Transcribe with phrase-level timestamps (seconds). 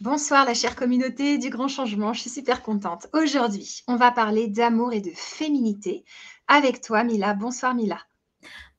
[0.00, 3.08] Bonsoir la chère communauté du grand changement, je suis super contente.
[3.12, 6.06] Aujourd'hui, on va parler d'amour et de féminité
[6.48, 7.34] avec toi Mila.
[7.34, 7.98] Bonsoir Mila.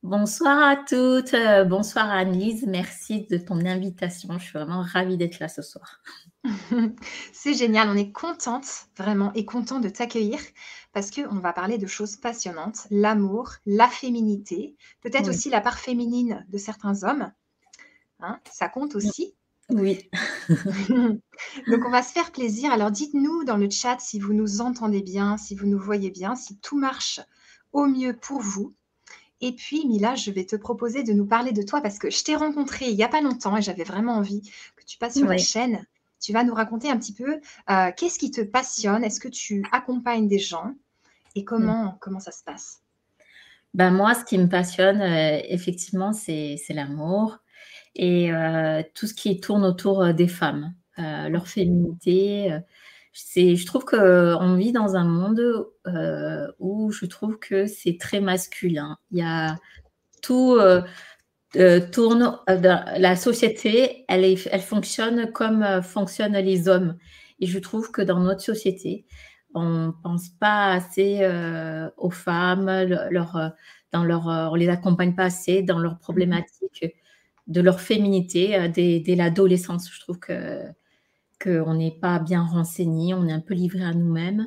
[0.02, 5.38] Bonsoir à toutes, euh, bonsoir Annelise, merci de ton invitation, je suis vraiment ravie d'être
[5.38, 6.02] là ce soir.
[7.32, 10.40] C'est génial, on est contente vraiment et content de t'accueillir
[10.92, 16.44] parce qu'on va parler de choses passionnantes, l'amour, la féminité, peut-être aussi la part féminine
[16.48, 17.30] de certains hommes.
[18.18, 19.36] Hein, ça compte aussi.
[19.70, 20.10] Oui.
[20.48, 22.72] Donc, on va se faire plaisir.
[22.72, 26.34] Alors, dites-nous dans le chat si vous nous entendez bien, si vous nous voyez bien,
[26.34, 27.20] si tout marche
[27.72, 28.74] au mieux pour vous.
[29.40, 32.22] Et puis, Mila, je vais te proposer de nous parler de toi parce que je
[32.22, 34.42] t'ai rencontré il n'y a pas longtemps et j'avais vraiment envie
[34.76, 35.84] que tu passes sur la chaîne.
[36.20, 37.40] Tu vas nous raconter un petit peu
[37.70, 40.74] euh, qu'est-ce qui te passionne, est-ce que tu accompagnes des gens?
[41.34, 42.82] Et comment, comment ça se passe?
[43.74, 47.38] Ben Moi, ce qui me passionne, euh, effectivement, c'est l'amour
[47.94, 52.56] et euh, tout ce qui tourne autour euh, des femmes, euh, leur féminité.
[53.12, 55.66] C'est, je trouve qu'on vit dans un monde
[56.58, 58.96] où je trouve que c'est très masculin.
[59.10, 59.56] Il y a
[60.22, 60.58] tout
[61.92, 66.96] tourne, la société, elle, est, elle fonctionne comme fonctionnent les hommes.
[67.40, 69.04] Et je trouve que dans notre société,
[69.54, 71.20] on ne pense pas assez
[71.98, 72.70] aux femmes,
[73.10, 73.52] leur,
[73.92, 76.86] dans leur, on les accompagne pas assez dans leurs problématiques
[77.46, 79.90] de leur féminité euh, dès, l'adolescence.
[79.92, 80.62] Je trouve que
[81.42, 84.46] qu'on n'est pas bien renseigné, on est un peu livré à nous-mêmes.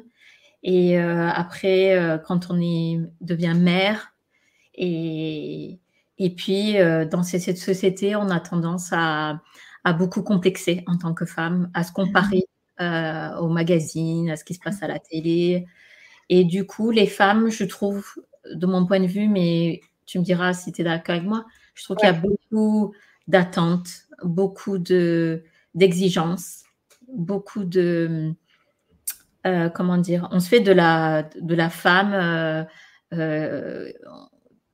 [0.63, 4.13] Et euh, après, euh, quand on est, devient mère,
[4.75, 5.79] et,
[6.17, 6.75] et puis
[7.11, 9.41] dans cette société, on a tendance à,
[9.83, 12.43] à, beaucoup complexer en tant que femme, à se comparer
[12.79, 15.65] aux magazines, à ce qui se passe à la télé.
[16.29, 18.05] Et du coup, les femmes, je trouve,
[18.53, 21.45] de mon point de vue, mais tu me diras si tu es d'accord avec moi,
[21.75, 22.93] je trouve qu'il y a beaucoup
[23.27, 23.89] d'attentes,
[24.23, 26.63] beaucoup de, d'exigences,
[27.07, 28.33] beaucoup de.
[29.45, 32.13] Euh, comment dire On se fait de la, de la femme.
[32.13, 32.63] Euh,
[33.13, 33.91] euh,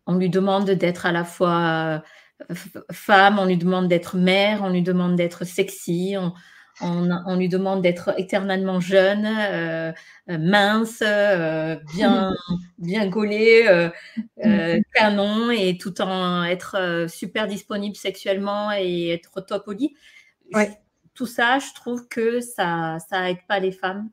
[0.06, 2.02] on lui demande d'être à la fois
[2.92, 6.34] femme, on lui demande d'être mère, on lui demande d'être sexy, on,
[6.80, 9.92] on, lui demande d'être éternellement jeune, euh,
[10.30, 12.34] euh, mince, euh, bien,
[12.78, 13.90] bien gaulé,
[14.94, 19.96] canon, et tout en être super disponible sexuellement et être top au lit.
[21.14, 24.10] Tout ça, je trouve que ça, ça aide pas les femmes.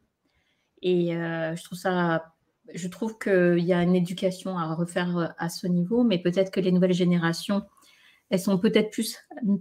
[0.83, 2.35] Et je trouve ça,
[2.75, 6.61] je trouve qu'il y a une éducation à refaire à ce niveau, mais peut-être que
[6.61, 7.63] les nouvelles générations,
[8.31, 9.17] elles sont peut-être plus,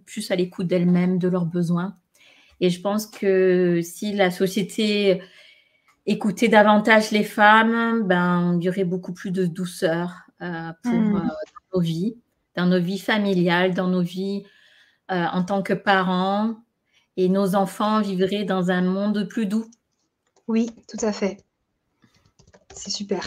[0.06, 1.98] plus à l'écoute d'elles-mêmes, de leurs besoins
[2.60, 5.22] et je pense que si la société
[6.06, 11.16] écoutait davantage les femmes, ben, il y aurait beaucoup plus de douceur euh, pour hmm.
[11.18, 11.30] euh,
[11.74, 12.18] nos vies,
[12.56, 14.44] dans nos vies familiales, dans nos vies
[15.12, 16.56] euh, en tant que parents.
[17.18, 19.66] Et nos enfants vivraient dans un monde plus doux.
[20.48, 21.44] Oui, tout à fait.
[22.74, 23.24] C'est super.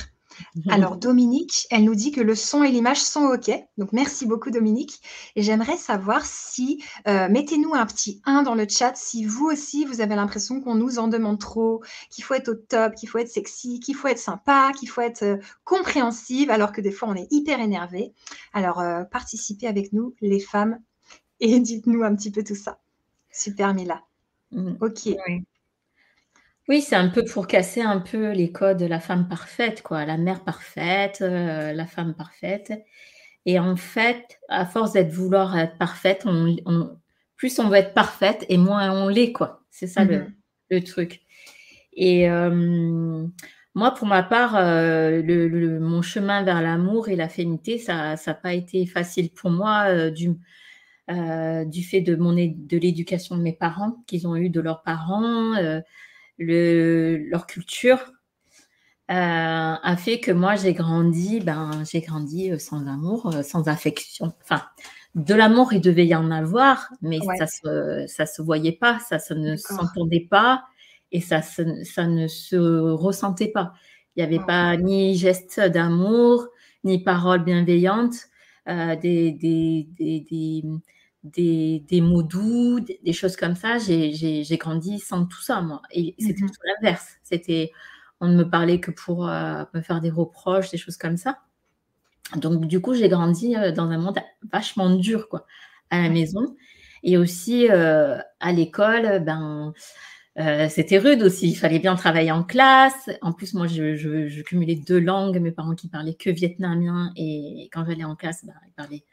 [0.55, 0.71] Mhm.
[0.71, 3.51] Alors, Dominique, elle nous dit que le son et l'image sont OK.
[3.79, 5.01] Donc, merci beaucoup, Dominique.
[5.37, 9.85] Et j'aimerais savoir si, euh, mettez-nous un petit 1 dans le chat si vous aussi,
[9.85, 13.19] vous avez l'impression qu'on nous en demande trop, qu'il faut être au top, qu'il faut
[13.19, 17.09] être sexy, qu'il faut être sympa, qu'il faut être euh, compréhensive, alors que des fois,
[17.09, 18.13] on est hyper énervé.
[18.53, 20.79] Alors, euh, participez avec nous, les femmes,
[21.41, 22.79] et dites-nous un petit peu tout ça.
[23.31, 24.03] Super, Mila.
[24.53, 24.79] Mhm.
[24.81, 25.01] OK.
[25.07, 25.45] Oui,
[26.79, 30.17] c'est un peu pour casser un peu les codes de la femme parfaite, quoi, la
[30.17, 32.73] mère parfaite, euh, la femme parfaite.
[33.45, 36.57] Et en fait, à force d'être vouloir être parfaite, on,
[37.37, 39.65] plus on veut être parfaite et moins on l'est, quoi.
[39.71, 40.27] C'est ça le,
[40.71, 40.85] mhm.
[40.85, 41.23] truc.
[41.95, 43.27] Et euh,
[43.75, 48.35] moi, pour ma part, euh, le, mon chemin vers l'amour et la féminité, ça n'a
[48.35, 50.39] pas été facile pour moi du,
[51.09, 55.57] du fait de, mon, de l'éducation de mes parents, qu'ils ont eu de leurs parents
[56.41, 58.13] leur culture
[59.11, 63.67] euh, a fait que moi j'ai grandi, ben j'ai grandi euh, sans amour, euh, sans
[63.67, 64.33] affection.
[64.43, 64.63] Enfin,
[65.17, 69.19] de l'amour il devait y en avoir, mais ça se ça se voyait pas, ça,
[69.19, 70.63] ça ne s'entendait pas
[71.11, 73.73] et ça ça ne se ressentait pas.
[74.15, 76.47] Il n'y avait pas ni geste d'amour,
[76.85, 78.29] ni paroles bienveillantes,
[78.67, 80.63] des, des, des des,
[81.23, 83.79] des, mots doux, des, choses comme ça.
[83.79, 85.83] J'ai grandi sans tout ça, moi.
[85.93, 86.51] Et c'était mhm.
[86.51, 87.17] tout l'inverse.
[87.23, 87.73] C'était,
[88.21, 91.39] on ne me parlait que pour euh, me faire des reproches, des choses comme ça.
[92.37, 94.19] Donc, du coup, j'ai grandi euh, dans un monde
[94.53, 95.47] vachement dur, quoi,
[95.91, 96.57] à la maison.
[97.03, 99.73] Et aussi, euh, à l'école, ben,
[100.71, 101.51] c'était rude aussi.
[101.51, 103.11] Il fallait bien travailler en classe.
[103.21, 105.39] En plus, moi, je, je, cumulais deux langues.
[105.39, 107.13] Mes parents qui parlaient que vietnamien.
[107.17, 109.05] Et quand j'allais en classe, ben, ils parlaient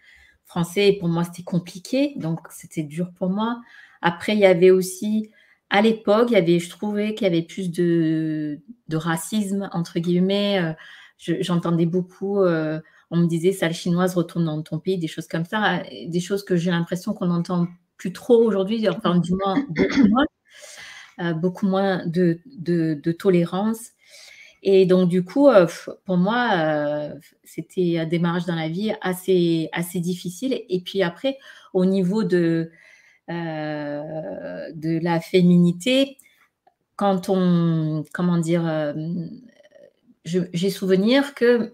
[0.47, 3.61] français, pour moi, c'était compliqué, donc c'était dur pour moi.
[4.01, 5.29] Après, il y avait aussi
[5.69, 9.99] à l'époque, il y avait, je trouvais qu'il y avait plus de, de racisme, entre
[9.99, 10.59] guillemets.
[10.61, 10.73] Euh,
[11.17, 12.79] j'entendais beaucoup, euh,
[13.11, 16.43] on me disait, sale chinoise, retourne dans ton pays, des choses comme ça, des choses
[16.43, 17.67] que j'ai l'impression qu'on n'entend
[17.97, 20.25] plus trop aujourd'hui, enfin du moins beaucoup moins,
[21.19, 23.91] euh, beaucoup moins de, de, de, tolérance.
[24.63, 25.47] Et donc du coup,
[26.05, 27.11] pour moi,
[27.43, 30.61] c'était un démarrage dans la vie assez, assez difficile.
[30.69, 31.37] Et puis après,
[31.73, 32.71] au niveau de
[33.29, 36.17] euh, de la féminité,
[36.95, 38.93] quand on, comment dire, euh,
[40.23, 41.73] j'ai souvenir que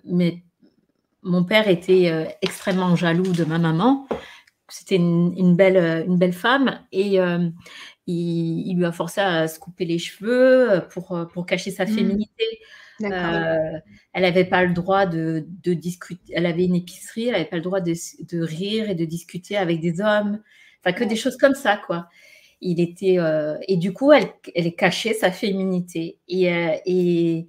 [1.22, 4.08] mon père était euh, extrêmement jaloux de ma maman.
[4.68, 7.20] C'était une, belle, une belle femme et
[8.08, 11.88] il, lui a forcé à se couper les cheveux pour, pour cacher sa mmh.
[11.88, 12.60] féminité.
[13.02, 13.82] elle
[14.16, 16.34] n'avait pas le droit de, discuter.
[16.36, 19.58] Elle avait une épicerie, elle n'avait pas le droit de, de, rire et de discuter
[19.58, 20.42] avec des hommes.
[20.84, 22.10] Enfin, que des choses comme ça, quoi.
[22.60, 26.18] Il était, euh, et du coup, elle, elle cachait sa féminité.
[26.28, 27.48] Et, euh, et,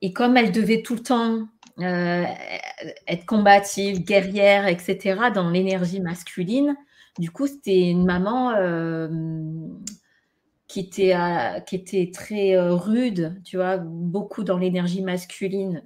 [0.00, 1.48] et, comme elle devait tout le temps
[1.80, 2.24] euh,
[3.06, 6.76] être combative, guerrière, etc., dans l'énergie masculine,
[7.18, 8.52] du coup, c'était une maman
[10.66, 11.14] qui, était,
[11.66, 15.84] qui était très rude, tu vois, beaucoup dans l'énergie masculine.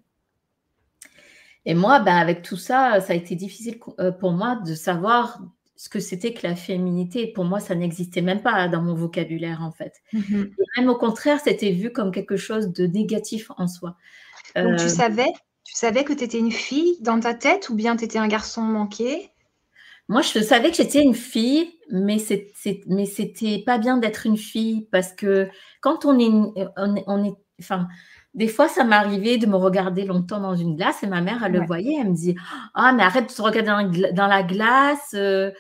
[1.65, 3.81] Et moi, bah, avec tout ça, ça a été difficile
[4.21, 5.41] pour moi de savoir
[5.77, 7.27] ce que c'était que la féminité.
[7.27, 10.03] Pour moi, ça n'existait même pas dans mon vocabulaire, en fait.
[10.13, 10.51] Mhm.
[10.77, 13.97] même au contraire, c'était vu comme quelque chose de négatif en soi.
[14.55, 15.31] Donc, tu euh, savais,
[15.65, 18.29] tu savais que tu étais une fille dans ta tête ou bien tu étais un
[18.29, 19.31] garçon manqué?
[20.09, 25.13] Moi, je savais que j'étais une fille, mais c'était pas bien d'être une fille parce
[25.13, 25.49] que
[25.81, 26.31] quand on est,
[26.77, 27.89] on, est, enfin,
[28.35, 31.53] des fois, ça m'arrivait de me regarder longtemps dans une glace et ma mère, elle
[31.53, 32.37] le voyait, elle me dit
[32.75, 35.13] Ah, mais arrête de te regarder dans, la glace.
[35.15, 35.51] Euh,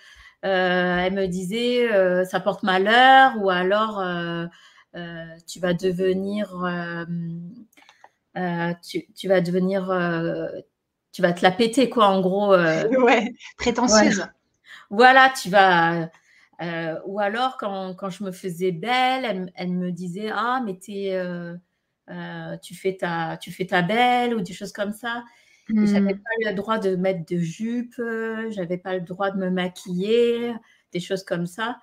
[0.44, 4.00] euh, elle me disait euh, Ça porte malheur ou alors
[5.48, 6.48] tu vas devenir.
[8.34, 9.90] Tu, vas devenir.
[11.16, 12.50] Tu vas te la péter, quoi, en gros.
[12.54, 14.26] ouais, prétentieuse.
[14.90, 16.10] Voilà, tu vas.
[17.06, 21.18] ou alors, quand, je me faisais belle, elle, elle me disait Ah, mais t'es
[22.10, 25.24] euh, tu, fais ta, tu fais ta belle ou des choses comme ça.
[25.68, 26.18] J'avais hmm.
[26.18, 28.00] pas le droit de mettre de jupe,
[28.50, 30.52] j'avais pas le droit de me maquiller,
[30.92, 31.78] des choses comme ça.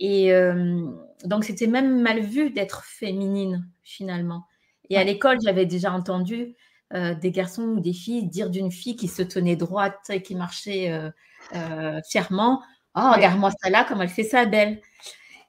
[0.00, 0.90] Et euh,
[1.24, 4.46] donc, c'était même mal vu d'être féminine, finalement.
[4.90, 6.56] Et à l'école, j'avais déjà entendu
[6.94, 10.34] euh, des garçons ou des filles dire d'une fille qui se tenait droite et qui
[10.34, 10.92] marchait
[12.08, 12.62] fièrement
[12.94, 14.80] Oh, regarde-moi ça là, comme elle fait ça belle.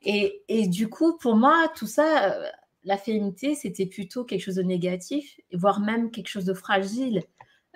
[0.01, 2.37] Et, et, du coup, pour moi, tout ça,
[2.85, 7.23] la féminité, c'était plutôt quelque chose de négatif, voire même quelque chose de fragile.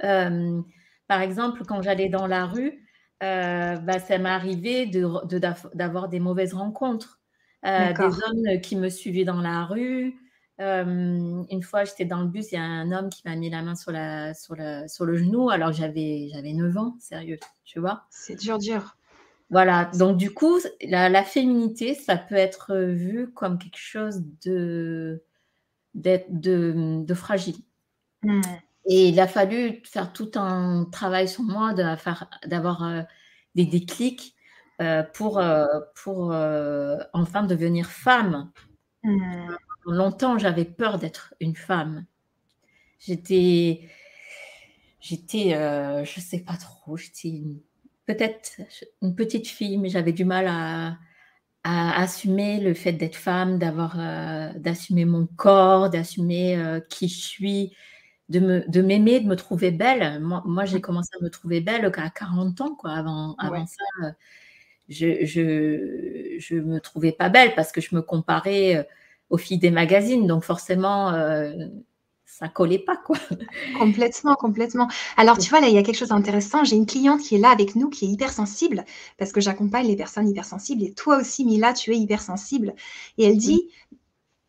[0.03, 0.61] Euh,
[1.07, 2.83] par exemple, quand j'allais dans la rue,
[3.23, 4.85] euh, bah, ça m'est arrivé
[5.73, 7.19] d'avoir des mauvaises rencontres.
[7.65, 10.15] Euh, des hommes qui me suivaient dans la rue.
[10.59, 13.61] Une fois, j'étais dans le bus, il y a un homme qui m'a mis la
[13.61, 14.55] main sur, la, sur,
[14.87, 18.05] sur le genou alors j'avais 9 ans, sérieux, tu vois.
[18.09, 18.97] C'est dur, dur.
[19.49, 25.23] Voilà, donc du coup, la, féminité, ça peut être vu comme quelque chose de,
[25.93, 27.55] de, fragile.
[28.23, 28.41] Hmm.
[28.89, 33.01] Et il a fallu faire tout un travail sur moi d'avoir euh,
[33.55, 34.35] des déclics
[34.81, 35.65] euh, pour, euh,
[35.95, 36.35] pour
[37.13, 38.51] enfin devenir femme.
[39.03, 39.55] Hmm.
[39.87, 42.05] Longtemps, j'avais peur d'être une femme.
[42.99, 43.89] J'étais,
[44.99, 47.41] j'étais, je sais pas trop, j'étais
[48.07, 48.61] peut-être
[49.01, 50.97] une petite fille, mais j'avais du mal à,
[51.63, 57.75] assumer le fait d'être femme, d'avoir, euh, d'assumer mon corps, d'assumer euh, qui je suis,
[58.29, 60.21] de, me, de m'aimer, de me trouver belle.
[60.21, 62.91] Moi, j'ai commencé à me trouver belle à 40 ans, quoi.
[62.91, 64.11] Avant, avant ça, euh,
[64.87, 68.87] je, je, je me trouvais pas belle parce que je me comparais
[69.29, 70.27] aux filles des magazines.
[70.27, 71.11] Donc forcément,
[72.27, 73.17] ça collait pas, quoi.
[73.79, 74.87] Complètement, complètement.
[75.15, 76.63] Alors, tu vois, là, il y a quelque chose d'intéressant.
[76.63, 78.85] J'ai une cliente qui est là avec nous, qui est hypersensible,
[79.17, 80.83] parce que j'accompagne les personnes hypersensibles.
[80.83, 82.75] Et toi aussi, Mila, tu es hypersensible.
[83.17, 83.69] Et elle dit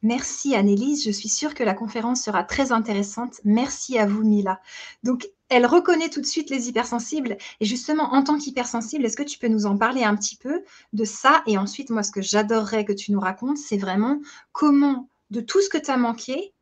[0.03, 1.05] Merci, Annelise.
[1.05, 3.41] Je suis sûre que la conférence sera très intéressante.
[3.45, 4.61] Merci à vous, Mila.
[5.03, 7.37] Donc, elle reconnaît tout de suite les hypersensibles.
[7.61, 10.63] Et justement, en tant qu'hypersensible, est-ce que tu peux nous en parler un petit peu
[10.93, 11.43] de ça?
[11.47, 14.21] Et ensuite, moi, ce que j'adorerais que tu nous racontes, c'est vraiment
[14.53, 16.53] comment, de tout ce que tu as manqué,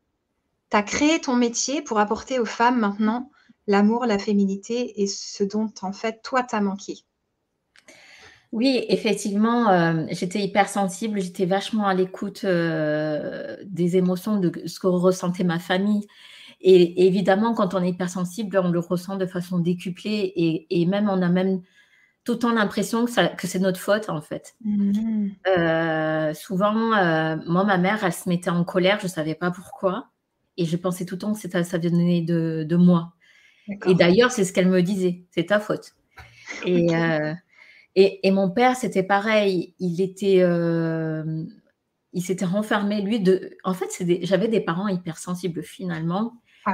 [0.69, 3.29] tu as créé ton métier pour apporter aux femmes maintenant
[3.67, 7.03] l'amour, la féminité et ce dont en fait toi t'as manqué.
[8.53, 14.87] Oui, effectivement, euh, j'étais hypersensible, j'étais vachement à l'écoute euh, des émotions, de ce que
[14.87, 16.07] ressentait ma famille.
[16.61, 21.09] Et, évidemment, quand on est hypersensible, on le ressent de façon décuplée et, et même
[21.09, 21.61] on a même
[22.23, 24.55] tout le temps l'impression que, que c'est notre faute en fait.
[24.65, 25.29] Mmh.
[25.47, 30.09] Euh, souvent, moi, ma mère, elle se mettait en colère, je ne savais pas pourquoi.
[30.57, 33.13] Et je pensais tout le temps que ça, ça venait de, de moi.
[33.85, 35.93] Et d'ailleurs, c'est ce qu'elle me disait, c'est ta faute.
[36.65, 36.87] Et,
[37.95, 39.75] et, et, mon père, c'était pareil.
[39.79, 40.43] Il était,
[42.13, 43.55] il s'était renfermé, lui, de.
[43.63, 43.87] En fait,
[44.23, 46.33] j'avais des parents hypersensibles finalement.
[46.67, 46.73] Ah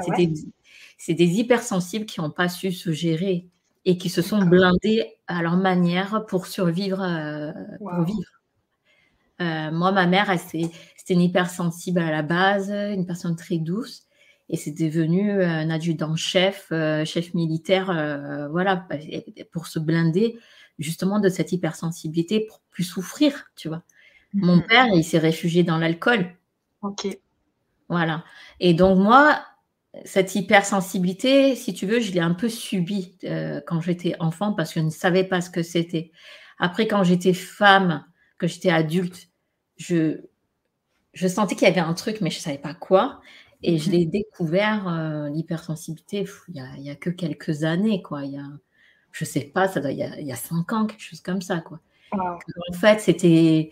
[0.98, 3.48] c'est des hypersensibles qui n'ont pas su se gérer
[3.86, 8.42] et qui se sont blindés à leur manière pour survivre, euh, pour vivre.
[9.42, 14.04] Euh, moi, ma mère, c'était une hypersensible à la base, une personne très douce,
[14.50, 17.88] et c'est devenu un adjudant-chef, euh, chef militaire,
[18.52, 18.88] voilà,
[19.52, 20.38] pour se blinder
[20.80, 23.84] justement de cette hypersensibilité, pour plus souffrir, tu vois.
[24.34, 24.66] Mon mhm.
[24.66, 26.26] père, il s'est réfugié dans l'alcool.
[26.82, 27.08] Ok.
[27.90, 28.24] Voilà.
[28.60, 29.40] Et donc moi,
[30.06, 34.74] cette hypersensibilité, si tu veux, je l'ai un peu subie euh, quand j'étais enfant parce
[34.74, 36.12] que je ne savais pas ce que c'était.
[36.58, 38.04] Après, quand j'étais femme,
[38.38, 39.30] que j'étais adulte,
[39.78, 40.22] je,
[41.14, 43.22] je sentais qu'il y avait un truc, mais je ne savais pas quoi.
[43.62, 43.96] Et je mhm.
[43.96, 48.26] l'ai découvert, euh, l'hypersensibilité, il n'y a, que quelques années, quoi.
[48.26, 48.46] Il y a,
[49.12, 51.60] je ne sais pas, ça doit, il, y a, cinq ans, quelque chose comme ça,
[51.60, 51.80] quoi.
[52.12, 53.72] En fait, c'était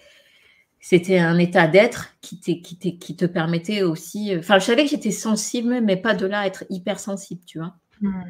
[0.81, 4.33] c'était un état d'être qui, qui, qui, te permettait aussi.
[4.33, 7.59] Euh, enfin, je savais que j'étais sensible, mais pas de là à être hypersensible, tu
[7.59, 7.75] vois.
[8.01, 8.23] Hmm.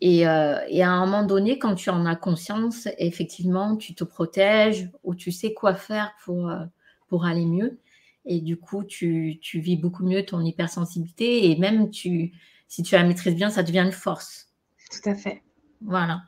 [0.00, 4.04] Et, euh, et, à un moment donné, quand tu en as conscience, effectivement, tu te
[4.04, 6.64] protèges ou tu sais quoi faire pour, euh,
[7.08, 7.80] pour aller mieux.
[8.24, 11.50] Et du coup, tu, tu, vis beaucoup mieux ton hypersensibilité.
[11.50, 12.32] Et même, tu,
[12.68, 14.48] si tu la maîtrises bien, ça devient une force.
[14.92, 15.42] Tout à fait.
[15.80, 16.22] Voilà.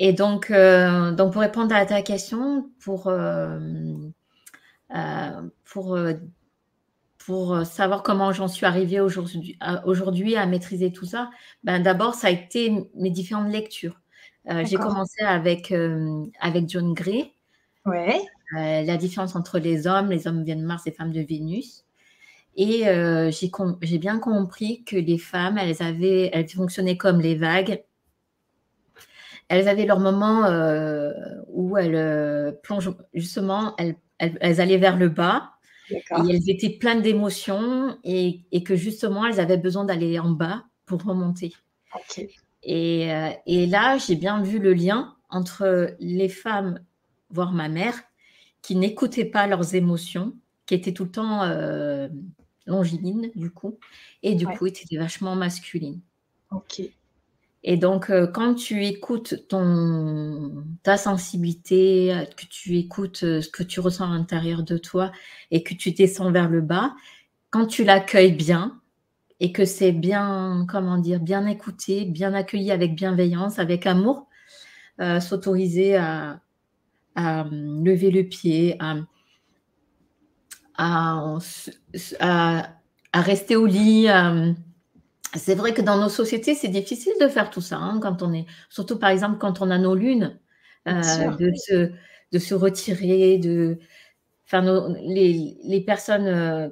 [0.00, 3.10] Et donc, donc pour répondre à ta question, pour
[5.64, 6.14] pour, euh,
[7.18, 9.82] pour savoir comment j'en suis arrivée aujourd'hui à,
[10.42, 11.30] à maîtriser tout ça,
[11.62, 14.00] ben d'abord, ça a été mes différentes lectures.
[14.50, 15.74] Euh, j'ai commencé avec,
[16.40, 17.32] avec John Gray.
[17.84, 18.20] Ouais.
[18.52, 21.84] la différence entre les hommes, les hommes viennent de Mars et femmes de Vénus.
[22.56, 22.84] Et
[23.30, 27.84] j'ai bien compris que les femmes, elles avaient, elles fonctionnaient comme les vagues.
[29.48, 30.48] Elles avaient leur moment
[31.48, 35.52] où elles plongent, justement, elles elles, allaient vers le bas
[35.90, 41.02] et elles étaient pleines d'émotions et, que justement, elles avaient besoin d'aller en bas pour
[41.02, 41.54] remonter.
[42.62, 46.80] Et, euh, et, là, j'ai bien vu le lien entre les femmes,
[47.30, 48.02] voire ma mère,
[48.62, 50.34] qui n'écoutaient pas leurs émotions,
[50.66, 52.08] qui étaient tout le temps euh,
[52.66, 53.78] longilines, du coup,
[54.22, 56.00] et du coup, étaient vachement masculines.
[56.50, 56.82] Ok.
[57.70, 63.50] Et donc, euh, quand tu écoutes ton, ta sensibilité, euh, que tu écoutes euh, ce
[63.50, 65.12] que tu ressens à l'intérieur de toi
[65.50, 66.94] et que tu descends vers le bas,
[67.50, 68.80] quand tu l'accueilles bien
[69.38, 74.28] et que c'est bien, comment dire, bien écouté, bien accueilli avec bienveillance, avec amour,
[75.20, 76.40] s'autoriser à,
[77.16, 78.96] lever le pied, à,
[80.78, 81.38] à,
[83.12, 84.08] à rester au lit,
[85.34, 88.32] c'est vrai que dans nos sociétés, c'est difficile de faire tout ça, hein, quand on
[88.32, 90.38] est, surtout par exemple quand on a nos lunes,
[90.86, 90.92] euh,
[91.36, 91.90] de, se,
[92.32, 93.78] de, se, retirer, de,
[94.46, 94.62] enfin,
[95.02, 96.68] les, les, personnes euh,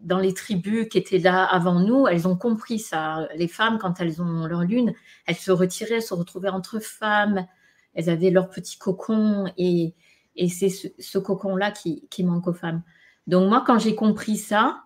[0.00, 3.28] dans les tribus qui étaient là avant nous, elles ont compris ça.
[3.36, 4.92] Les femmes, quand elles ont leur lune,
[5.26, 7.46] elles se retiraient, elles se retrouvaient entre femmes,
[7.94, 9.94] elles avaient leur petit cocon et,
[10.36, 12.82] et c'est ce, ce cocon-là qui, qui manque aux femmes.
[13.28, 14.82] Donc moi, quand j'ai compris ça,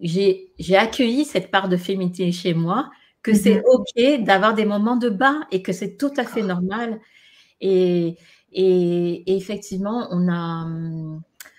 [0.00, 2.90] j'ai accueilli cette part de féminité chez moi,
[3.22, 3.36] que mhm.
[3.36, 7.00] c'est OK d'avoir des moments de bas et que c'est tout à fait normal.
[7.60, 8.16] Et,
[8.52, 10.66] et, effectivement, on a,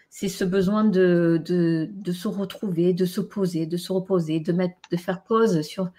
[0.09, 4.51] c'est ce besoin de, de, de, se retrouver, de se poser, de se reposer, de,
[4.53, 5.89] mettre, de faire pause sur,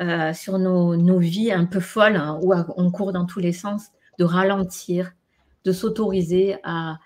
[0.00, 3.52] euh, sur nos, nos, vies un peu folles, hein, où on court dans tous les
[3.52, 5.12] sens, de ralentir,
[5.64, 6.98] de s'autoriser à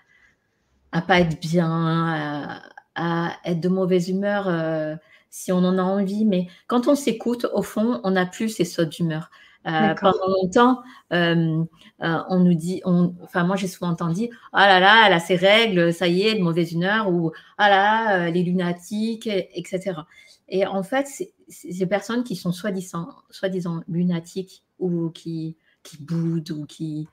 [0.91, 2.61] à pas être bien, à,
[2.97, 4.95] à être de mauvaise humeur euh,
[5.29, 8.65] si on en a envie, mais quand on s'écoute, au fond, on n'a plus ces
[8.65, 9.29] sautes d'humeur.
[9.67, 11.63] Euh, pendant longtemps, euh,
[11.99, 15.35] on nous dit, on, enfin moi j'ai souvent entendu, ah là là, elle a ses
[15.35, 19.99] règles, ça y est, de mauvaise humeur, ou ah là, les lunatiques, etc.
[20.47, 26.51] Et en fait, c'est ces personnes qui sont soi-disant, soi-disant lunatiques ou qui, qui boudent
[26.51, 27.09] ou qui,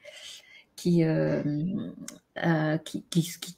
[0.77, 1.03] qui,
[2.85, 3.57] qui, qui qui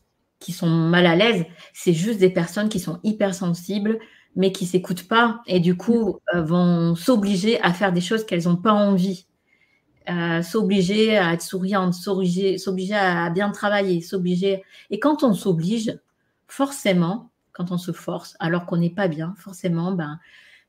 [0.52, 3.98] sont mal à l'aise, c'est juste des personnes qui sont hypersensibles,
[4.36, 8.44] mais qui s'écoutent pas et du coup euh, vont s'obliger à faire des choses qu'elles
[8.44, 9.26] n'ont pas envie,
[10.10, 14.62] euh, s'obliger à être souriante, s'obliger à bien travailler, s'obliger.
[14.90, 15.98] Et quand on s'oblige,
[16.46, 20.20] forcément, quand on se force, alors qu'on n'est pas bien, forcément, ben,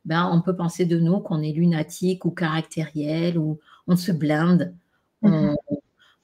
[0.05, 4.73] ben, on peut penser de nous qu'on est lunatique ou caractériel ou on se blinde,
[5.21, 5.55] on,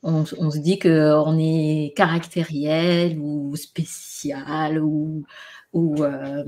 [0.04, 5.24] on, se dit qu'on est caractériel ou spécial ou,
[5.72, 6.44] ou euh,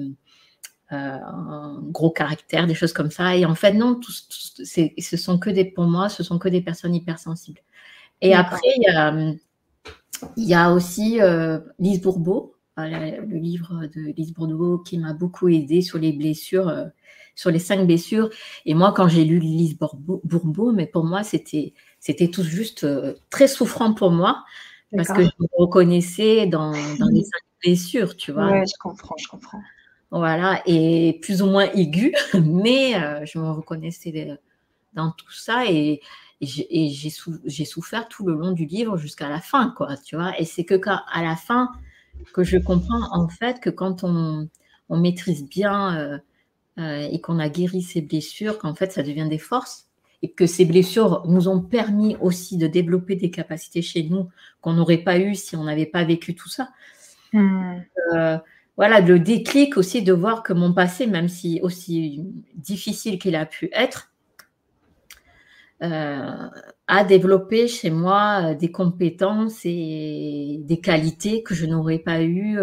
[0.89, 3.35] un gros caractère, des choses comme ça.
[3.35, 6.93] Et en fait, non, ce sont que des, pour moi, ce sont que des personnes
[6.93, 7.62] hypersensibles.
[8.21, 8.59] Et après,
[10.38, 11.19] il y a, aussi
[11.79, 16.89] Lise Bourbeau, le livre de Lise Bourbeau qui m'a beaucoup aidé sur les blessures
[17.35, 18.29] sur les cinq blessures.
[18.65, 21.74] Et moi, quand j'ai lu Lise Bourbeau, mais pour moi, c'était,
[22.05, 24.45] c'était tout juste euh, très souffrant pour moi
[24.95, 28.51] parce que je me reconnaissais dans, les cinq blessures, tu vois.
[28.51, 29.62] Ouais, je comprends, je comprends.
[30.12, 34.38] Voilà, et plus ou moins aigu, mais euh, je me reconnaissais
[34.93, 36.00] dans tout ça et,
[36.41, 37.09] j'ai,
[37.65, 40.39] souffert tout le long du livre jusqu'à la fin, quoi, tu vois.
[40.39, 41.71] Et c'est que quand, à la fin
[42.35, 44.47] que je comprends en fait que quand on,
[44.89, 46.17] on maîtrise bien euh,
[46.77, 49.85] euh, et qu'on a guéri ces blessures, qu'en fait, ça devient des forces
[50.25, 54.27] et que ces blessures nous ont permis aussi de développer des capacités chez nous
[54.60, 56.70] qu'on n'aurait pas eu si on n'avait pas vécu tout ça.
[57.32, 57.75] Hmm.
[58.15, 58.39] Euh,
[58.75, 62.24] voilà, le déclic aussi de voir que mon passé, même si aussi
[62.55, 64.12] difficile qu'il a pu être,
[65.84, 66.50] euh,
[66.88, 72.58] a développé chez moi des compétences et des qualités que je n'aurais pas eues.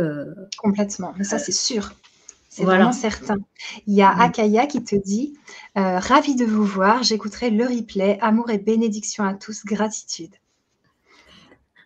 [0.59, 1.93] Complètement, mais ça c'est sûr.
[2.53, 3.39] C'est vraiment certain.
[3.87, 5.39] Il y a Akaya qui te dit
[5.79, 8.19] euh, Ravi de vous voir, j'écouterai le replay.
[8.21, 10.35] Amour et bénédiction à tous, gratitude.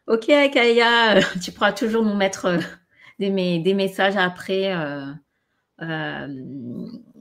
[0.08, 2.58] Ok, Akaya, tu pourras toujours nous mettre euh,
[3.20, 4.74] des, des, messages après
[5.80, 6.26] euh,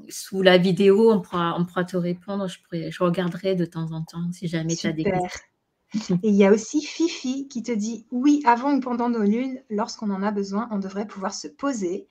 [0.10, 1.12] sous la vidéo.
[1.12, 2.48] On pourra, on pourra te répondre.
[2.48, 6.20] Je, pourrais, je regarderai de temps en temps si jamais tu as des questions.
[6.24, 9.62] Et il y a aussi Fifi qui te dit Oui, avant ou pendant nos lunes,
[9.70, 12.08] lorsqu'on en a besoin, on devrait pouvoir se poser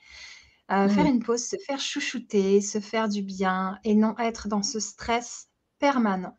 [0.70, 4.62] euh, faire une pause, se faire chouchouter, se faire du bien et non être dans
[4.62, 6.38] ce stress permanent.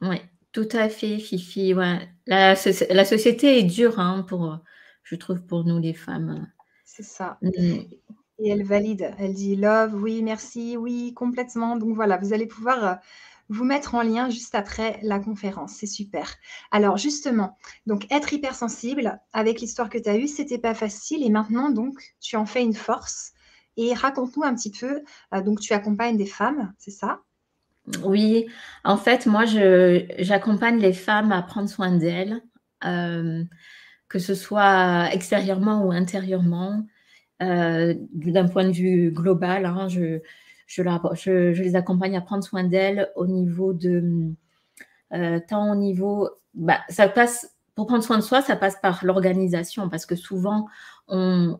[0.00, 0.20] Oui,
[0.52, 1.74] tout à fait, Fifi.
[1.74, 2.08] Ouais.
[2.26, 2.54] La,
[2.90, 4.58] la société est dure, hein, pour,
[5.02, 6.46] je trouve, pour nous les femmes.
[6.84, 7.38] C'est ça.
[7.42, 7.78] Mm.
[8.38, 9.14] Et elle valide.
[9.18, 11.76] Elle dit love, oui, merci, oui, complètement.
[11.76, 12.94] Donc voilà, vous allez pouvoir euh,
[13.48, 15.74] vous mettre en lien juste après la conférence.
[15.74, 16.34] C'est super.
[16.70, 21.30] Alors justement, donc être hypersensible avec l'histoire que tu as eue, c'était pas facile et
[21.30, 23.33] maintenant donc tu en fais une force
[23.76, 27.20] et raconte-nous un petit peu, euh, donc tu accompagnes des femmes, c'est ça?
[28.02, 28.46] Oui,
[28.82, 32.40] en fait, moi, j'accompagne les femmes à prendre soin d'elles,
[32.84, 33.44] euh,
[34.08, 36.86] que ce soit extérieurement ou intérieurement,
[37.42, 39.66] euh, d'un point de vue global.
[39.66, 40.20] Hein, je,
[40.66, 44.32] je, les accompagne à prendre soin d'elles au niveau de,
[45.46, 49.88] tant au niveau, bah, ça passe pour prendre soin de soi, ça passe par l'organisation,
[49.88, 50.66] parce que souvent,
[51.08, 51.58] on,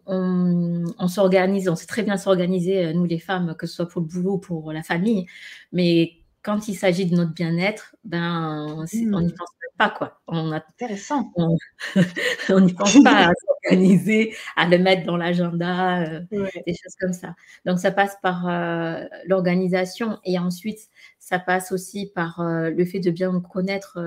[1.09, 4.07] s'organise, on sait très bien s'organiser, euh, nous les femmes, que ce soit pour le
[4.07, 5.27] boulot ou pour la famille,
[5.73, 9.33] mais quand il s'agit de notre bien-être, ben, on n'y mmh.
[9.33, 10.21] pense pas, quoi.
[10.29, 11.33] On a, Intéressant.
[12.49, 17.13] On n'y pense pas à s'organiser, à le mettre dans l'agenda, euh, des choses comme
[17.13, 17.35] ça.
[17.65, 23.11] Donc, ça passe par euh, l'organisation et ensuite, ça passe aussi par le fait de
[23.11, 23.99] bien connaître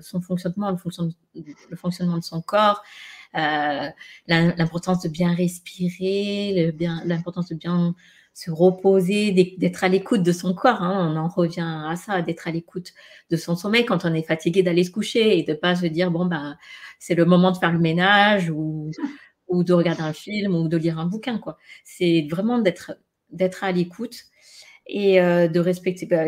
[0.00, 0.76] son fonctionnement, le,
[1.34, 2.82] le, fonctionnement de son corps,
[3.36, 3.88] euh,
[4.26, 6.72] l'importance de bien respirer,
[7.04, 7.94] l'importance de bien
[8.40, 10.82] se reposer, d'être à l'écoute de son corps.
[10.82, 11.12] Hein.
[11.12, 12.94] On en revient à ça, d'être à l'écoute
[13.30, 16.10] de son sommeil quand on est fatigué d'aller se coucher et de pas se dire
[16.10, 16.56] bon bah
[16.98, 18.90] c'est le moment de faire le ménage ou,
[19.48, 21.58] ou de regarder un film ou de lire un bouquin quoi.
[21.84, 22.92] C'est vraiment d'être
[23.30, 24.24] d'être à l'écoute
[24.86, 26.24] et euh, de respecter bah,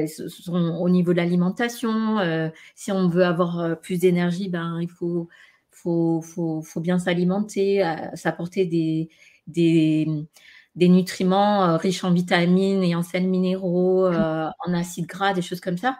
[0.80, 2.18] au niveau de l'alimentation.
[2.18, 5.28] Euh, si on veut avoir plus d'énergie, ben il faut
[5.70, 9.08] faut, faut, faut bien s'alimenter, euh, s'apporter des,
[9.46, 10.06] des,
[10.74, 15.42] des, nutriments euh, riches en vitamines et en sels minéraux, euh, en acides gras, des
[15.42, 15.98] choses comme ça.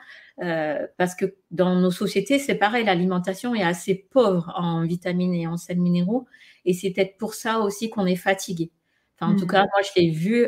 [0.98, 5.56] parce que dans nos sociétés, c'est pareil, l'alimentation est assez pauvre en vitamines et en
[5.56, 6.26] sels minéraux.
[6.64, 8.70] Et c'est peut-être pour ça aussi qu'on est fatigué.
[9.18, 9.48] Enfin, en tout mmh.
[9.48, 10.46] cas, moi, je l'ai vu.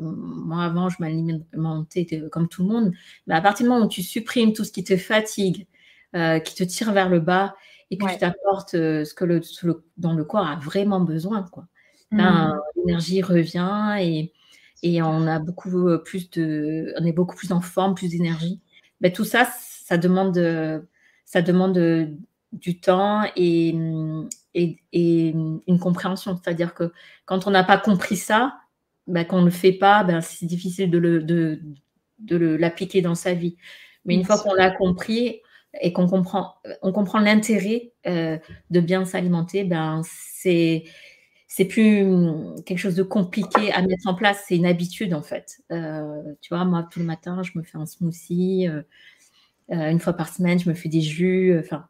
[0.00, 2.92] moi, avant, je m'alimentais comme tout le monde.
[3.26, 5.66] Mais à partir du moment où tu supprimes tout ce qui te fatigue,
[6.12, 7.54] qui te tire vers le bas
[7.90, 9.40] et que tu t'apportes ce que le,
[9.96, 11.42] dans le corps a vraiment besoin.
[11.50, 11.66] Quoi.
[12.10, 12.60] Ben, mmh.
[12.76, 14.32] L'énergie revient et,
[14.82, 18.60] et on a beaucoup plus de, on est beaucoup plus en forme, plus d'énergie.
[19.00, 19.46] Ben, tout ça,
[19.84, 20.40] ça demande,
[21.24, 22.16] ça demande
[22.52, 23.74] du temps et,
[24.54, 26.38] et, et une compréhension.
[26.42, 26.92] C'est-à-dire que
[27.26, 28.58] quand on n'a pas compris ça,
[29.06, 31.60] ben, qu'on ne le fait pas, ben, c'est difficile de, le, de,
[32.20, 33.56] de l'appliquer dans sa vie.
[34.04, 35.40] Mais une fois qu'on l'a compris,
[35.82, 38.38] et qu'on comprend, on comprend l'intérêt euh,
[38.70, 40.84] de bien s'alimenter, ben c'est
[41.50, 42.06] c'est plus
[42.66, 45.62] quelque chose de compliqué à mettre en place, c'est une habitude en fait.
[45.72, 48.68] Euh, tu vois, moi tout le matin, je me fais un smoothie.
[48.68, 48.82] Euh,
[49.70, 51.58] une fois par semaine, je me fais des jus.
[51.58, 51.88] Enfin,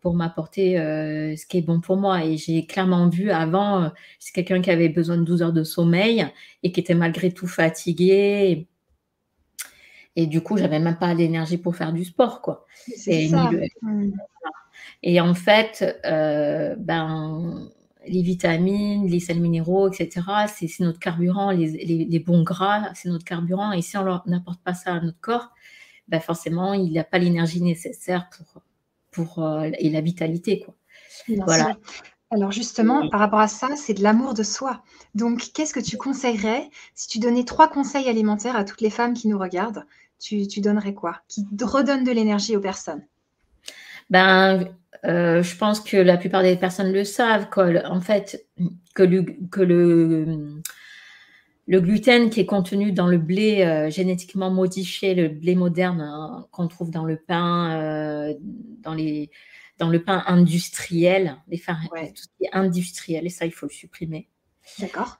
[0.00, 2.24] pour m'apporter euh, ce qui est bon pour moi.
[2.24, 6.26] Et j'ai clairement vu avant, c'est quelqu'un qui avait besoin de 12 heures de sommeil
[6.62, 8.66] et qui était malgré tout fatigué.
[10.16, 12.64] Et, du coup, j'avais même pas l'énergie pour faire du sport, quoi.
[13.06, 14.12] Et, mmh.
[15.02, 17.68] et, en fait, ben,
[18.06, 23.72] les vitamines, les sels minéraux, etc., c'est notre carburant, les, bons gras, c'est notre carburant.
[23.72, 25.50] Et si on n'apporte pas ça à notre corps,
[26.08, 28.62] ben forcément, il n'a pas l'énergie nécessaire pour,
[29.10, 30.60] pour, euh, et la vitalité.
[30.60, 30.74] Quoi.
[31.44, 31.76] voilà.
[32.30, 34.82] Alors justement, par rapport à ça, c'est de l'amour de soi.
[35.14, 39.14] Donc, qu'est-ce que tu conseillerais si tu donnais trois conseils alimentaires à toutes les femmes
[39.14, 39.86] qui nous regardent?
[40.18, 41.20] Tu, tu donnerais quoi?
[41.28, 43.04] Qui redonnent de l'énergie aux personnes?
[44.10, 44.68] Ben,
[45.04, 48.46] euh, je pense que la plupart des personnes le savent, en fait,
[48.94, 50.62] que le, que le,
[51.66, 56.46] le, gluten qui est contenu dans le blé euh, génétiquement modifié, le blé moderne hein,
[56.52, 58.34] qu'on trouve dans le pain, euh,
[58.80, 59.30] dans, les,
[59.78, 63.66] dans le pain industriel, les farines, tout ce qui est industriel, et ça, il faut
[63.66, 64.28] le supprimer.
[64.78, 65.18] D'accord.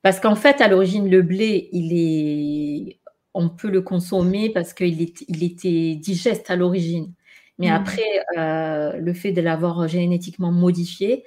[0.00, 3.00] parce qu'en fait, à l'origine, le blé, il est,
[3.34, 7.12] on peut le consommer parce qu'il il était digeste à l'origine.
[7.60, 7.74] Mais mmh.
[7.74, 11.24] après, euh, le fait de l'avoir génétiquement modifié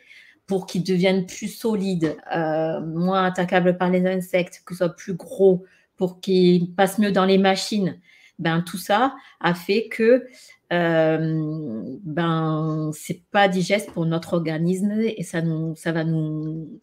[0.48, 5.14] pour qu'il devienne plus solide, euh, moins attaquable par les insectes, que ce soit plus
[5.14, 5.64] gros,
[5.96, 8.00] pour qu'il passe mieux dans les machines,
[8.40, 10.26] ben tout ça a fait que
[10.74, 16.82] euh, ben c'est pas digeste pour notre organisme et ça nous ça va nous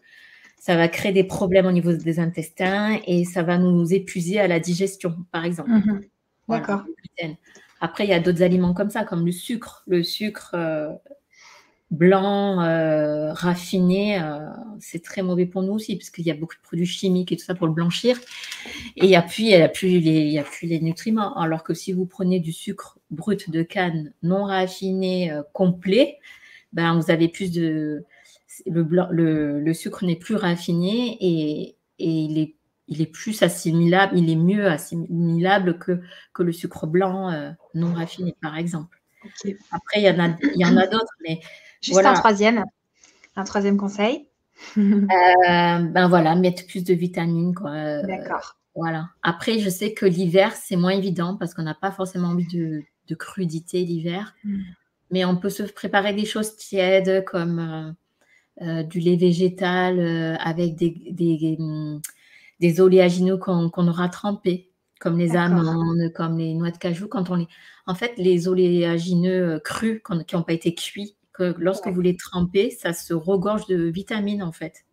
[0.60, 4.46] ça va créer des problèmes au niveau des intestins et ça va nous épuiser à
[4.46, 5.70] la digestion par exemple.
[5.70, 6.00] Mmh
[6.48, 6.82] D'accord.
[7.80, 9.82] Après, il y a d'autres aliments comme ça, comme le sucre.
[9.86, 10.90] Le sucre euh,
[11.90, 14.38] blanc, euh, raffiné, euh,
[14.78, 17.36] c'est très mauvais pour nous aussi, parce qu'il y a beaucoup de produits chimiques et
[17.36, 18.18] tout ça pour le blanchir.
[18.96, 21.36] Et il n'y a, plus, a, plus les, a plus les nutriments.
[21.38, 26.18] Alors que si vous prenez du sucre brut de canne, non raffiné, complet,
[26.72, 28.04] ben, vous avez plus de...
[28.66, 32.56] Le, sucre n'est plus raffiné et il est
[32.90, 36.00] il est plus assimilable, il est mieux assimilable que,
[36.34, 39.00] que le sucre blanc euh, non raffiné, par exemple.
[39.70, 41.40] Après, il y en a, il y en a d'autres, mais
[41.80, 42.64] juste un troisième,
[43.36, 44.26] un troisième conseil.
[44.76, 47.70] Euh, ben voilà, mettre plus de vitamines, quoi.
[47.70, 48.56] Euh, D'accord.
[48.74, 49.08] Voilà.
[49.22, 52.82] Après, je sais que l'hiver, c'est moins évident parce qu'on n'a pas forcément envie de,
[53.06, 54.34] de crudité l'hiver.
[54.44, 54.60] Hmm.
[55.10, 57.94] Mais on peut se préparer des choses tièdes comme
[58.60, 61.58] du lait végétal avec des, des, des
[62.80, 64.70] oléagineux qu'on aura trempés,
[65.00, 67.08] comme les amandes, comme les noix de cajou.
[67.08, 67.48] Quand on les...
[67.86, 72.16] En fait, les oléagineux euh, crus qui n'ont pas été cuits, que lorsque vous les
[72.16, 74.84] trempez, ça se regorge de vitamines en fait.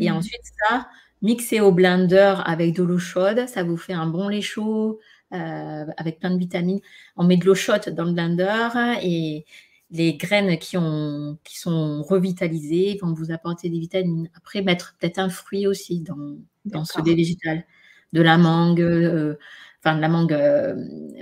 [0.00, 0.14] Et mmh.
[0.14, 0.88] ensuite, ça,
[1.22, 4.98] mixé au blender avec de l'eau chaude, ça vous fait un bon lait chaud
[5.32, 6.80] euh, avec plein de vitamines.
[7.16, 8.68] On met de l'eau chaude dans le blender
[9.02, 9.44] et
[9.90, 14.28] les graines qui, ont, qui sont revitalisées vont vous apporter des vitamines.
[14.34, 16.36] Après, mettre peut-être un fruit aussi dans,
[16.70, 17.64] dans ce lait végétal.
[18.12, 19.34] De la mangue, euh,
[19.82, 20.74] enfin de la mangue euh,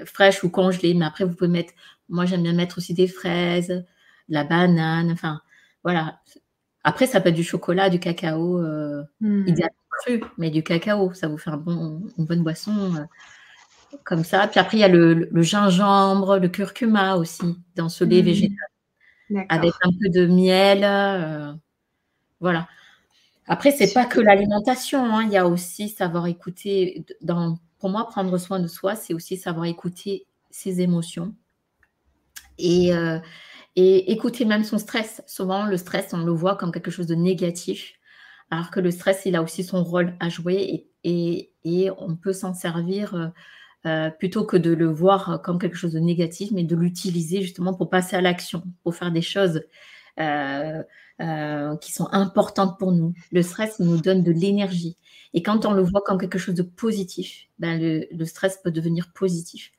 [0.04, 1.72] fraîche ou congelée, mais après vous pouvez mettre,
[2.08, 3.84] moi j'aime bien mettre aussi des fraises, de
[4.28, 5.40] la banane, enfin
[5.82, 6.20] voilà.
[6.84, 9.48] Après ça peut être du chocolat, du cacao, euh, hmm.
[9.48, 13.06] idéalement cru, mais du cacao, ça vous fait un bon, une bonne boisson
[14.04, 14.46] comme ça.
[14.46, 18.26] Puis après il y a le, gingembre, le curcuma aussi dans ce lait hmm.
[18.26, 18.68] végétal,
[19.48, 21.58] avec un peu de miel,
[22.38, 22.68] voilà.
[23.48, 25.24] Après, c'est pas que l'alimentation, hein.
[25.24, 27.04] il y a aussi savoir écouter.
[27.20, 31.34] Dans, pour moi, prendre soin de soi, c'est aussi savoir écouter ses émotions
[32.58, 33.18] et, euh,
[33.76, 35.22] et écouter même son stress.
[35.26, 37.94] Souvent, le stress, on le voit comme quelque chose de négatif,
[38.50, 42.32] alors que le stress, il a aussi son rôle à jouer et, et, on peut
[42.32, 43.14] s'en servir.
[43.14, 43.28] Euh,
[43.84, 47.72] euh, plutôt que de le voir comme quelque chose de négatif, mais de l'utiliser justement
[47.72, 49.62] pour passer à l'action, pour faire des choses
[50.16, 53.14] qui sont importantes pour nous.
[53.32, 54.96] Le stress nous donne de l'énergie.
[55.36, 59.12] Et quand on le voit comme quelque chose de positif, ben le, stress peut devenir
[59.12, 59.70] positif.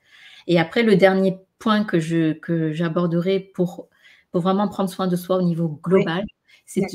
[0.45, 3.89] Et après, le dernier point que je que j'aborderai pour
[4.31, 6.25] pour vraiment prendre soin de soi au niveau global,
[6.65, 6.85] c'est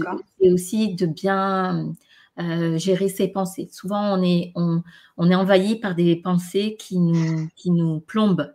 [0.42, 1.92] aussi de bien
[2.38, 3.68] euh, gérer ses pensées.
[3.72, 4.82] Souvent, on est on,
[5.16, 8.54] on, est envahi par des pensées qui nous qui nous plombent.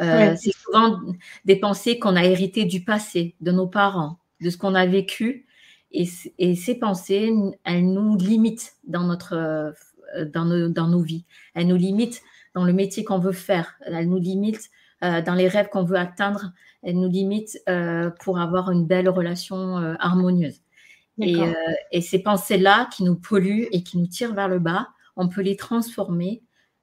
[0.00, 1.00] Euh, c'est souvent
[1.44, 5.46] des pensées qu'on a héritées du passé, de nos parents, de ce qu'on a vécu.
[5.90, 7.32] Et, ces pensées,
[7.64, 11.24] elles nous limitent dans, notre, euh, dans, nos, dans nos vies.
[11.54, 12.22] Elles nous limitent
[12.54, 13.74] dans le métier qu'on veut faire.
[13.84, 14.70] Elles nous limitent
[15.02, 16.52] euh, dans les rêves qu'on veut atteindre.
[16.82, 17.58] Elles nous limitent
[18.20, 20.60] pour avoir une belle relation harmonieuse.
[21.20, 21.34] Et,
[21.90, 25.42] et, ces pensées-là qui nous polluent et qui nous tirent vers le bas, on peut
[25.42, 26.42] les transformer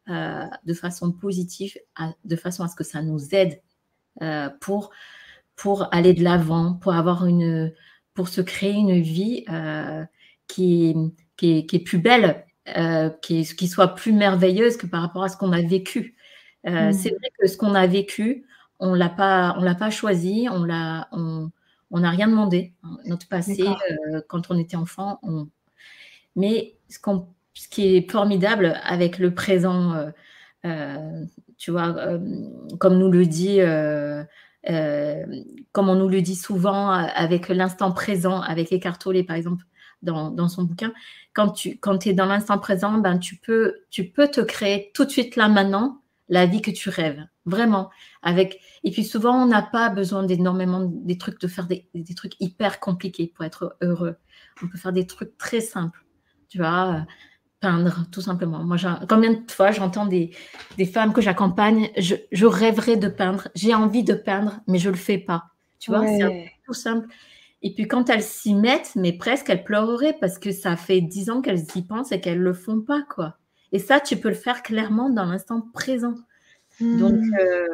[0.09, 1.77] euh, de façon positive,
[2.23, 3.61] de façon à ce que ça nous aide
[4.61, 4.91] pour,
[5.55, 7.73] pour aller de l'avant, pour avoir une,
[8.13, 9.45] pour se créer une vie
[10.47, 10.95] qui,
[11.37, 12.45] qui, est, plus belle,
[13.21, 16.15] qui, qui, soit plus merveilleuse que par rapport à ce qu'on a vécu.
[16.65, 16.93] Mmh.
[16.93, 18.45] C'est vrai que ce qu'on a vécu,
[18.79, 22.73] on l'a pas, on l'a pas choisi, on l'a, on n'a rien demandé.
[23.05, 23.63] Notre passé,
[24.27, 25.49] quand on était enfant, on...
[26.35, 30.11] mais ce qu'on ce qui est formidable avec le présent, euh,
[30.65, 31.25] euh,
[31.57, 32.19] tu vois, euh,
[32.79, 33.59] comme nous le dit,
[35.71, 39.63] comme on nous le dit souvent avec l'instant présent, avec Eckhart Tolle par exemple,
[40.01, 40.93] dans, son bouquin,
[41.33, 45.05] quand tu quand es dans l'instant présent, ben, tu, peux, tu peux te créer tout
[45.05, 47.89] de suite là maintenant la vie que tu rêves, vraiment.
[48.21, 52.15] Avec et puis souvent on n'a pas besoin d'énormément des trucs de faire des, des,
[52.15, 54.17] trucs hyper compliqués pour être heureux.
[54.61, 56.03] On peut faire des trucs très simples,
[56.49, 57.05] tu vois
[57.65, 58.63] peindre, tout simplement.
[58.63, 58.77] Moi,
[59.09, 60.29] combien de fois j'entends des,
[60.77, 64.91] des, femmes que j'accompagne, je, je, rêverais de peindre, j'ai envie de peindre, mais je
[64.91, 65.45] le fais pas.
[65.79, 67.07] Tu vois, c'est tout simple.
[67.63, 71.31] Et puis quand elles s'y mettent, mais presque, elles pleureraient parce que ça fait dix
[71.31, 73.37] ans qu'elles y pensent et qu'elles le font pas, quoi.
[73.71, 76.13] Et ça, tu peux le faire clairement dans l'instant présent.
[76.79, 77.35] Donc, mmh.
[77.39, 77.67] euh,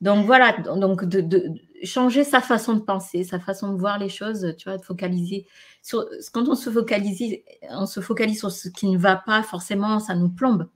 [0.00, 4.54] donc voilà, donc de, changer sa façon de penser, sa façon de voir les choses,
[4.58, 5.46] tu vois, de focaliser
[5.82, 7.38] sur quand on se focalise,
[7.70, 10.68] on se focalise sur ce qui ne va pas, forcément, ça nous plombe.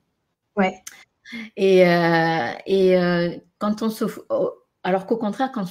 [0.56, 0.82] Ouais.
[1.56, 4.04] Et, euh, et euh, quand on se,
[4.82, 5.66] alors qu'au contraire, quand,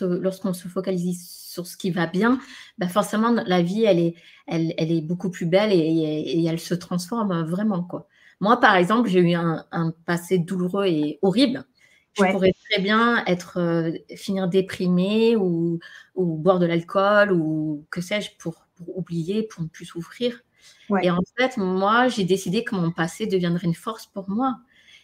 [0.00, 2.38] lorsqu'on se focalise sur ce qui va bien,
[2.76, 4.14] bah forcément la vie elle est,
[4.46, 8.08] elle, elle est beaucoup plus belle et, et, elle se transforme vraiment quoi.
[8.40, 11.64] Moi par exemple, j'ai eu un, un passé douloureux et horrible.
[12.18, 15.78] Je pourrais très bien être euh, finir déprimée ou,
[16.14, 20.42] ou boire de l'alcool ou que sais-je pour, pour, oublier, pour ne plus souffrir.
[21.02, 24.58] Et en fait, moi, j'ai décidé que mon passé deviendrait une force pour moi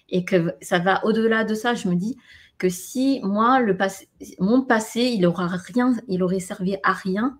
[0.09, 1.75] et que ça va au-delà de ça.
[1.75, 2.17] Je me dis
[2.59, 7.39] que si moi, le passé, mon passé, il aura rien, il aurait servi à rien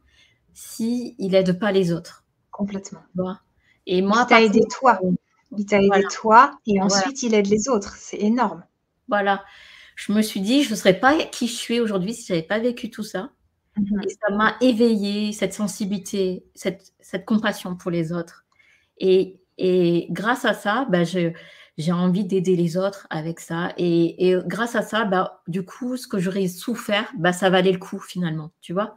[0.53, 2.25] si il aide pas les autres.
[2.51, 3.01] Complètement.
[3.87, 5.01] Et moi, il t'a aidé toi.
[5.57, 7.95] Il t'a aidé toi et ensuite il aide les autres.
[7.97, 8.65] C'est énorme.
[9.09, 9.45] Voilà.
[9.97, 12.47] Je me suis dit, je ne serais pas qui je suis aujourd'hui si je n'avais
[12.47, 13.31] pas vécu tout ça.
[13.77, 14.03] Mhm.
[14.05, 18.45] Et ça m'a éveillé cette sensibilité, cette, cette, compassion pour les autres.
[18.99, 23.73] Et, et grâce à ça, bah, j'ai envie d'aider les autres avec ça.
[23.77, 27.73] Et, et, grâce à ça, bah, du coup, ce que j'aurais souffert, bah, ça valait
[27.73, 28.97] le coup finalement, tu vois.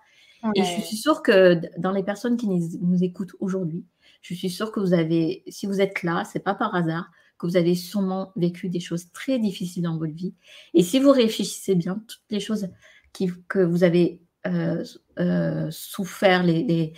[0.55, 3.85] Et je suis sûre que dans les personnes qui nous, nous écoutent aujourd'hui,
[4.21, 7.47] je suis sûre que vous avez, si vous êtes là, c'est pas par hasard, que
[7.47, 10.33] vous avez sûrement vécu des choses très difficiles dans votre vie.
[10.73, 12.69] Et si vous réfléchissez bien, toutes les choses
[13.13, 14.83] qui, que vous avez euh,
[15.19, 16.93] euh, souffert, les,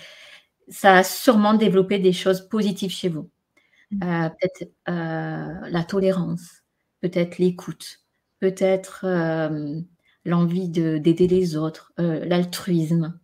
[0.67, 3.29] ça a sûrement développé des choses positives chez vous.
[3.91, 4.03] Mmh.
[4.03, 6.63] Euh, peut-être la tolérance,
[7.01, 8.01] peut-être l'écoute,
[8.39, 9.05] peut-être
[10.25, 13.19] l'envie d'aider les autres, l'altruisme,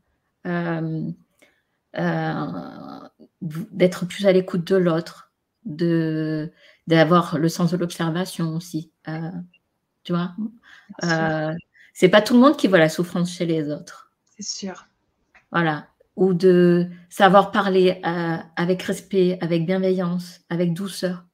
[3.42, 5.32] d'être plus à l'écoute de l'autre,
[5.66, 6.52] de
[6.88, 8.92] d'avoir le sens de l'observation aussi.
[9.08, 9.32] Euh,
[10.04, 10.36] tu vois
[11.04, 11.54] euh,
[11.94, 14.12] C'est pas tout le monde qui voit la souffrance chez les autres.
[14.38, 14.88] C'est sûr.
[15.52, 15.88] Voilà.
[16.16, 21.26] Ou de savoir parler euh, avec respect, avec bienveillance, avec douceur.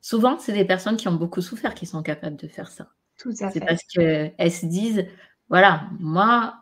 [0.00, 2.88] Souvent, c'est des personnes qui ont beaucoup souffert qui sont capables de faire ça.
[3.18, 3.54] Tout à fait.
[3.54, 5.06] C'est parce qu'elles se disent,
[5.48, 6.56] voilà, moi,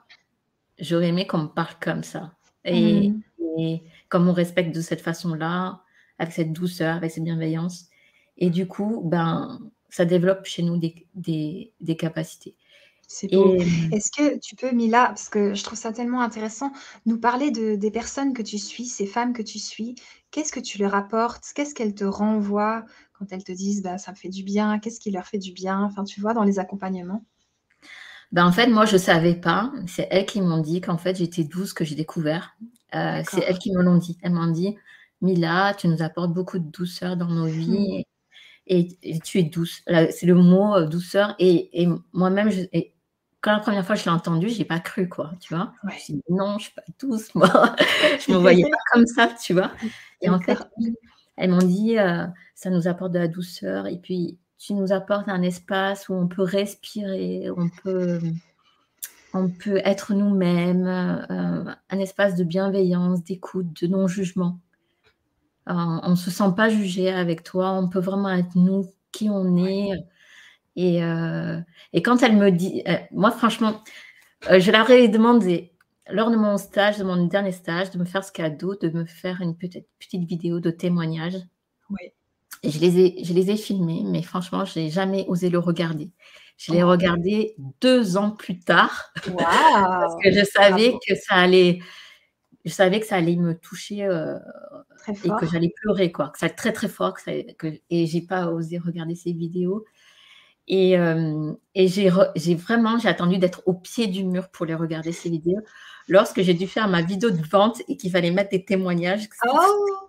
[0.79, 2.33] j'aurais aimé qu'on me parle comme ça.
[2.65, 3.23] Et, mmh.
[3.59, 5.81] et comme on respecte de cette façon-là,
[6.19, 7.87] avec cette douceur, avec cette bienveillance.
[8.39, 12.55] Et du coup, ben, ça développe chez nous des, des, des capacités.
[13.09, 13.55] C'est beau.
[13.93, 16.73] Est-ce que tu peux, Mila, parce que je trouve ça tellement intéressant,
[17.07, 19.95] nous parler de, des personnes que tu suis, ces femmes que tu suis,
[20.33, 21.45] qu'est-ce que tu leur apportes?
[21.55, 24.81] Qu'est-ce qu'elles te renvoient quand elles te disent bah, ça me fait du bien?
[24.81, 25.83] Qu'est-ce qui leur fait du bien?
[25.85, 27.25] Enfin, tu vois, dans les accompagnements
[28.33, 29.73] ben, En fait, moi, je ne savais pas.
[29.87, 32.57] C'est elles qui m'ont dit qu'en fait, j'étais douce, que j'ai découvert.
[32.95, 34.19] Euh, c'est elles qui me l'ont dit.
[34.23, 34.77] Elles m'ont dit
[35.21, 38.05] Mila, tu nous apportes beaucoup de douceur dans nos vies.
[38.67, 39.83] Et, tu es douce.
[39.87, 41.35] C'est le mot euh, douceur.
[41.39, 42.51] Et, moi-même,
[43.41, 45.73] quand la première fois je l'ai entendu, j'ai pas cru, quoi, tu vois.
[45.83, 47.49] Je me suis dit, non, je suis pas douce, moi.
[48.27, 49.71] je me voyais pas comme ça, tu vois.
[50.21, 50.59] Et en fait,
[51.37, 53.87] elles m'ont dit, euh, ça nous apporte de la douceur.
[53.87, 58.21] Et puis, tu nous apportes un espace où on peut respirer, où on peut,
[59.33, 64.59] on peut être nous-mêmes, euh, un espace de bienveillance, d'écoute, de non-jugement.
[65.69, 69.29] Euh, on ne se sent pas jugé avec toi, on peut vraiment être nous, qui
[69.31, 69.91] on est.
[70.77, 71.59] Et, euh,
[71.93, 73.83] et quand elle me dit, euh, moi franchement,
[74.49, 75.73] je leur ai demandé
[76.11, 79.05] lors de mon stage, de mon dernier stage, de me faire ce cadeau, de me
[79.05, 81.37] faire une petite, petite vidéo de témoignage.
[81.91, 82.13] Oui.
[82.63, 85.59] Et je les ai, je les ai filmés, mais franchement, je n'ai jamais osé le
[85.59, 86.11] regarder.
[86.57, 91.81] Je l'ai regardé deux ans plus tard parce que je savais que ça allait,
[92.65, 94.39] je savais que ça allait me toucher euh,
[95.09, 98.23] et que j'allais pleurer quoi, que ça très très fort, que ça, que, et j'ai
[98.23, 99.85] pas osé regarder ces vidéos.
[100.69, 102.11] Et, euh, et j'ai
[102.57, 105.61] vraiment j'ai attendu d'être au pied du mur pour les regarder ces vidéos.
[106.09, 109.29] Lorsque j'ai dû faire ma vidéo de vente et qu'il fallait mettre des témoignages.
[109.49, 110.09] Oh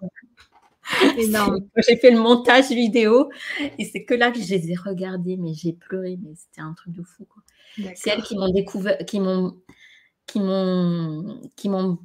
[1.87, 3.29] j'ai fait le montage vidéo
[3.77, 6.73] et c'est que là que je les ai regardés, mais j'ai pleuré, mais c'était un
[6.73, 7.27] truc de fou.
[7.95, 9.57] C'est elles qui m'ont découvert, qui m'ont,
[10.25, 11.99] qui m'ont, qui m'ont,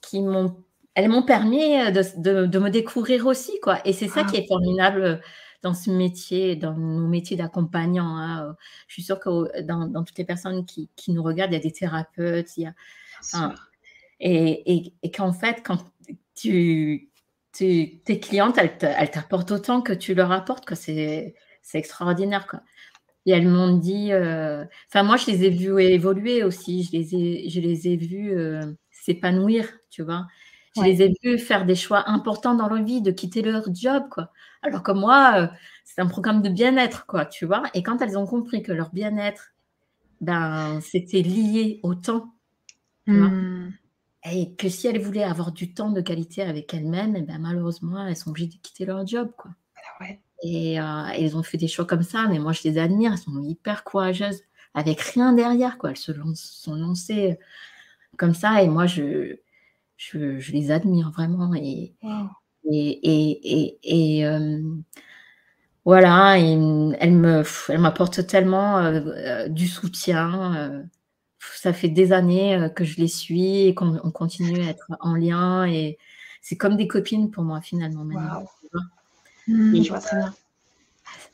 [0.00, 0.64] qui m'ont,
[0.98, 1.60] elles m'ont permis
[1.92, 3.78] de, de, me découvrir aussi, quoi.
[3.84, 4.48] Et c'est ça qui est ah.
[4.48, 5.20] formidable
[5.62, 8.16] dans ce métier, dans nos métiers d'accompagnant.
[8.16, 8.56] Hein.
[8.88, 11.60] Je suis sûre que dans, dans, toutes les personnes qui, qui, nous regardent, il y
[11.60, 13.54] a des thérapeutes, il y a,
[14.18, 15.78] et, et, et qu'en fait, quand
[16.34, 17.10] tu,
[17.52, 20.74] tes clientes, elles t'apportent autant que tu leur apportes.
[20.74, 21.34] C'est
[21.74, 22.48] extraordinaire.
[22.48, 22.62] Quoi.
[23.24, 27.14] Et elles m'ont dit, euh, enfin moi je les ai vues évoluer aussi, je les
[27.14, 30.26] ai, je les ai vues euh, s'épanouir, tu vois.
[30.78, 34.04] Je les ai vues faire des choix importants dans leur vie, de quitter leur job,
[34.10, 34.30] quoi.
[34.62, 35.46] Alors que moi, euh,
[35.84, 37.62] c'est un programme de bien-être, quoi, tu vois.
[37.74, 39.52] Et quand elles ont compris que leur bien-être,
[40.20, 42.34] ben, c'était lié au temps,
[43.06, 43.70] mmh.
[44.30, 48.06] Et que si elles voulaient avoir du temps de qualité avec elles-mêmes, eh ben, malheureusement,
[48.06, 49.30] elles sont obligées de quitter leur job.
[49.36, 49.52] Quoi.
[50.00, 50.04] Ah
[50.42, 53.12] et euh, elles ont fait des choix comme ça, mais moi, je les admire.
[53.12, 54.42] Elles sont hyper courageuses,
[54.74, 55.78] avec rien derrière.
[55.78, 55.90] Quoi.
[55.90, 57.38] Elles se sont lancées
[58.16, 59.36] comme ça, et moi, je,
[59.98, 61.52] je, les admire vraiment.
[61.54, 61.92] Et,
[62.64, 64.62] et, et, euh,
[65.84, 66.58] voilà, et
[67.00, 70.88] elles m'apportent tellement euh, du soutien
[71.58, 75.14] ça fait des années euh, que je les suis et qu'on continue à être en
[75.14, 75.66] lien.
[75.66, 75.98] Et
[76.40, 78.04] c'est comme des copines pour moi, finalement.
[79.46, 80.34] Mmh, je vois très bien.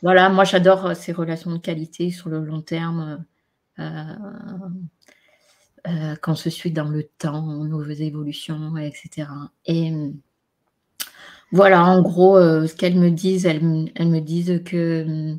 [0.02, 3.24] Voilà, moi j'adore euh, ces relations de qualité sur le long terme,
[3.78, 4.14] euh,
[5.84, 9.28] quand on se suit dans le temps, nos évolutions, etc.
[9.66, 9.92] Et
[11.52, 15.36] voilà, en gros, ce qu'elles me disent, elles, elles, me disent que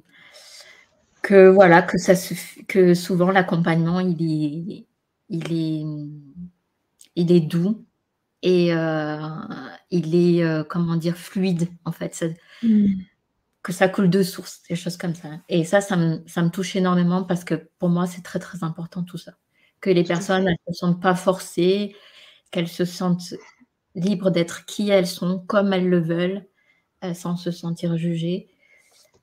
[1.25, 2.13] que voilà, que ça
[2.67, 4.86] que souvent l'accompagnement il est,
[5.29, 5.84] il est,
[7.15, 7.84] il est doux
[8.43, 9.17] et euh,
[9.89, 12.23] il est euh, comment dire fluide en fait,
[12.62, 12.86] mmh.
[13.63, 15.29] que ça coule de source, des choses comme ça.
[15.49, 18.63] Et ça, ça me, ça me touche énormément parce que pour moi c'est très très
[18.63, 19.34] important tout ça,
[19.86, 21.95] que les personnes ne se sentent pas forcées,
[22.50, 23.36] qu'elles se sentent
[23.93, 26.48] libres d'être qui elles sont, comme elles le veulent,
[27.04, 28.50] euh, sans se sentir jugées.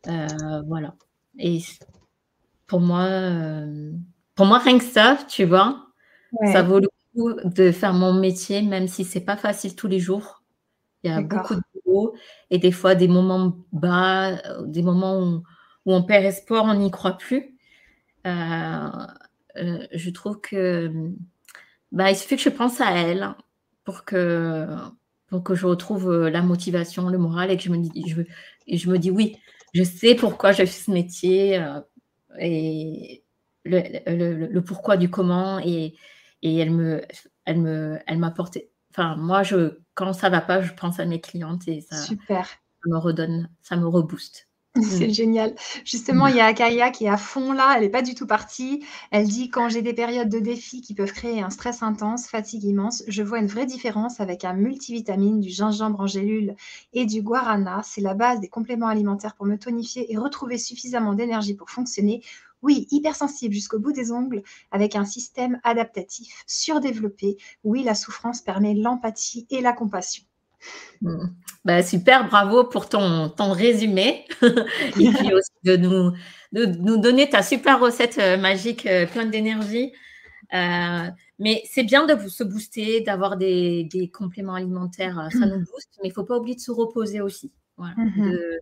[0.06, 0.94] voilà.
[1.40, 1.58] Et
[2.68, 3.90] pour moi, euh,
[4.36, 5.88] pour moi, rien que ça, tu vois,
[6.52, 9.98] ça vaut le coup de faire mon métier, même si c'est pas facile tous les
[9.98, 10.44] jours.
[11.02, 12.14] Il y a beaucoup de boulot
[12.50, 15.42] et des fois des moments bas, des moments où,
[15.86, 17.56] on perd espoir, on n'y croit plus.
[18.28, 18.88] Euh,
[19.56, 20.90] euh, je trouve que
[21.90, 23.34] bah, il suffit que je pense à elle
[23.84, 24.66] pour que,
[25.28, 28.22] pour que je retrouve la motivation, le moral et que je me dis, je,
[28.66, 29.36] et je me dis oui,
[29.74, 31.62] je sais pourquoi je fais ce métier,
[32.38, 33.24] et
[33.64, 35.94] le, pourquoi du comment et,
[36.42, 37.02] et elle me
[37.44, 41.20] elle me elle m'apportait enfin moi je quand ça va pas je pense à mes
[41.20, 42.48] clientes et ça, Super.
[42.86, 44.48] me redonne ça me rebooste
[44.82, 45.14] c'est mm.
[45.14, 45.54] génial.
[45.84, 48.26] Justement, il y a Akaya qui est à fond là, elle n'est pas du tout
[48.26, 48.82] partie.
[49.10, 52.64] Elle dit quand j'ai des périodes de défi qui peuvent créer un stress intense, fatigue
[52.64, 56.56] immense, je vois une vraie différence avec un multivitamine, du gingembre en gélule
[56.94, 57.82] et du guarana.
[57.84, 62.22] C'est la base des compléments alimentaires pour me tonifier et retrouver suffisamment d'énergie pour fonctionner.
[62.62, 67.36] Oui, hypersensible jusqu'au bout des ongles, avec un système adaptatif surdéveloppé.
[67.64, 70.24] Oui, la souffrance permet l'empathie et la compassion.
[71.64, 74.24] Bah, super, bravo pour ton, ton résumé.
[74.42, 76.12] et puis aussi de nous,
[76.52, 79.92] de nous donner ta super recette euh, magique euh, pleine d'énergie.
[80.54, 81.06] Euh,
[81.38, 86.08] mais c'est bien de se booster, d'avoir des, des, compléments alimentaires, ça nous booste, mais
[86.08, 87.52] il ne faut pas oublier de se reposer aussi.
[87.78, 88.30] Mm-hmm.
[88.30, 88.60] de,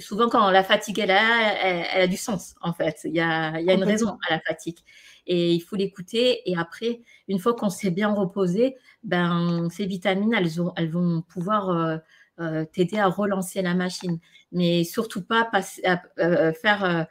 [0.00, 3.00] souvent, quand la fatigue est là, elle, a du sens, en fait.
[3.04, 4.78] Il y a, il y a une raison à la fatigue
[5.26, 6.48] et il faut l'écouter.
[6.50, 11.22] Et après, une fois qu'on s'est bien reposé, ben, ces vitamines, elles, ont, elles vont
[11.22, 11.96] pouvoir euh,
[12.40, 14.18] euh, t'aider à relancer la machine.
[14.52, 15.82] Mais surtout pas passer,
[16.18, 17.06] euh, faire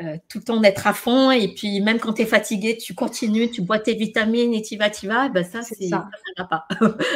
[0.00, 2.94] euh, tout le temps d'être à fond et puis même quand tu es fatigué, tu
[2.94, 6.08] continues, tu bois tes vitamines et tu vas, tu vas, ben ça, c'est, ça.
[6.36, 6.68] ça va pas.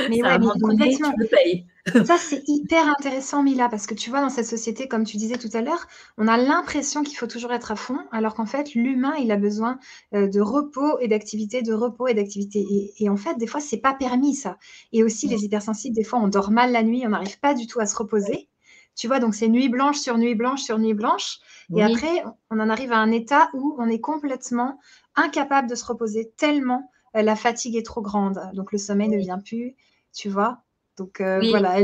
[0.09, 1.67] Mais ça, ouais, tu le payes.
[2.07, 5.37] ça, c'est hyper intéressant, Mila, parce que tu vois, dans cette société, comme tu disais
[5.37, 8.75] tout à l'heure, on a l'impression qu'il faut toujours être à fond, alors qu'en fait,
[8.75, 9.79] l'humain, il a besoin
[10.15, 12.93] euh, de repos et d'activité, de repos et d'activité.
[12.99, 14.59] Et, en fait, des fois, c'est pas permis, ça.
[14.93, 17.67] Et aussi, les hypersensibles, des fois, on dort mal la nuit, on n'arrive pas du
[17.67, 18.49] tout à se reposer
[18.95, 21.39] Tu vois, donc c'est nuit blanche sur nuit blanche sur nuit blanche.
[21.75, 24.79] Et après, on en arrive à un état où on est complètement
[25.17, 28.41] incapable de se reposer tellement euh, la fatigue est trop grande.
[28.55, 29.77] Donc le sommeil ne vient plus,
[30.13, 30.63] tu vois.
[30.97, 31.79] Donc euh, voilà.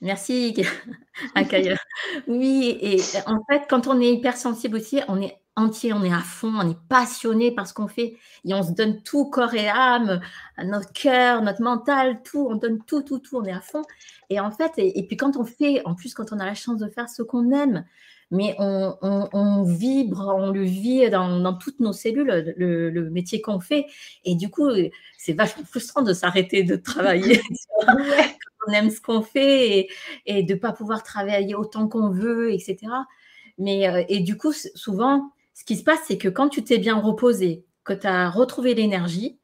[0.00, 0.54] Merci,
[1.34, 1.76] Akaya.
[2.26, 6.20] Oui, et en fait, quand on est hypersensible aussi, on est entier, on est à
[6.20, 9.68] fond, on est passionné par ce qu'on fait et on se donne tout, corps et
[9.68, 10.20] âme,
[10.64, 13.82] notre cœur, notre mental, tout, on donne tout, tout, tout, on est à fond.
[14.30, 16.78] Et en fait, et, puis quand on fait, en plus, quand on a la chance
[16.78, 17.84] de faire ce qu'on aime,
[18.30, 23.86] mais on, vibre, on le vit dans, toutes nos cellules, le, métier qu'on fait.
[24.24, 24.68] Et du coup,
[25.18, 27.40] c'est vachement frustrant de s'arrêter de travailler.
[28.68, 29.88] on aime ce qu'on fait
[30.26, 32.78] et, de ne pas pouvoir travailler autant qu'on veut, etc.
[33.58, 36.78] Mais, euh, et du coup, souvent, ce qui se passe, c'est que quand tu t'es
[36.78, 39.38] bien reposé, que tu as retrouvé l'énergie,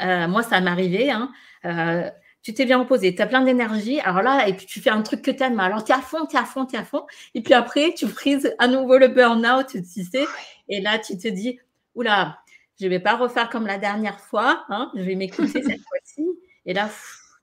[0.00, 1.30] euh, moi, ça m'est arrivé, hein,
[1.64, 2.10] euh,
[2.42, 5.02] tu t'es bien reposé, tu as plein d'énergie, alors là, et puis tu fais un
[5.02, 6.78] truc que tu aimes, alors tu es à fond, tu es à fond, tu es
[6.80, 10.26] à fond, et puis après, tu frises à nouveau le burn-out, tu sais,
[10.68, 11.60] et là, tu te dis,
[11.94, 12.40] oula,
[12.80, 16.26] je ne vais pas refaire comme la dernière fois, hein, je vais m'écouter cette fois-ci,
[16.66, 16.90] et là,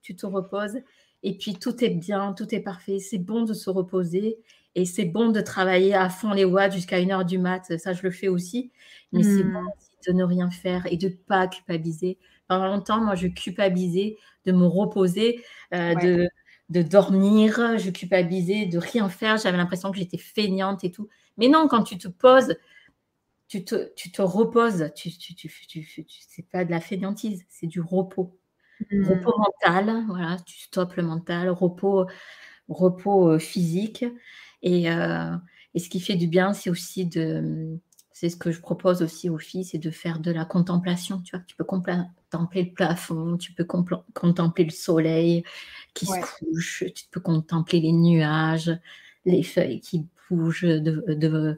[0.01, 0.80] tu te reposes,
[1.24, 4.38] et puis tout est bien, tout est parfait, c'est bon de se reposer,
[4.76, 7.78] et c'est bon de travailler à fond les watts jusqu'à une heure du mat.
[7.78, 8.72] Ça, je le fais aussi.
[9.11, 10.07] Mais c'est bon hmm.
[10.07, 12.17] de ne rien faire et de ne pas culpabiliser.
[12.47, 15.43] Pendant longtemps, moi, je culpabilisais de me reposer,
[15.74, 16.30] euh, de,
[16.69, 17.78] de dormir.
[17.78, 19.38] Je culpabilisais de rien faire.
[19.38, 21.09] J'avais l'impression que j'étais feignante et tout.
[21.38, 22.55] Mais non, quand tu te poses,
[23.49, 24.89] tu te, tu te reposes.
[24.95, 28.38] Tu, tu, tu, tu c'est pas de la fainéantise, c'est du repos.
[28.89, 29.03] Hmm.
[29.03, 32.05] Repos mental, voilà, tu stoppes le mental, repos,
[32.69, 34.05] repos euh, physique.
[34.66, 35.36] Euh,
[35.74, 37.78] et, ce qui fait du bien, c'est aussi de.
[38.14, 41.22] C'est ce que je propose aussi aux filles, c'est de faire de la contemplation.
[41.22, 45.43] Tu vois, tu peux contempler le plafond, tu peux contempler le soleil
[45.95, 48.72] qui se couche, tu peux contempler les nuages,
[49.26, 51.57] les feuilles qui bougent de,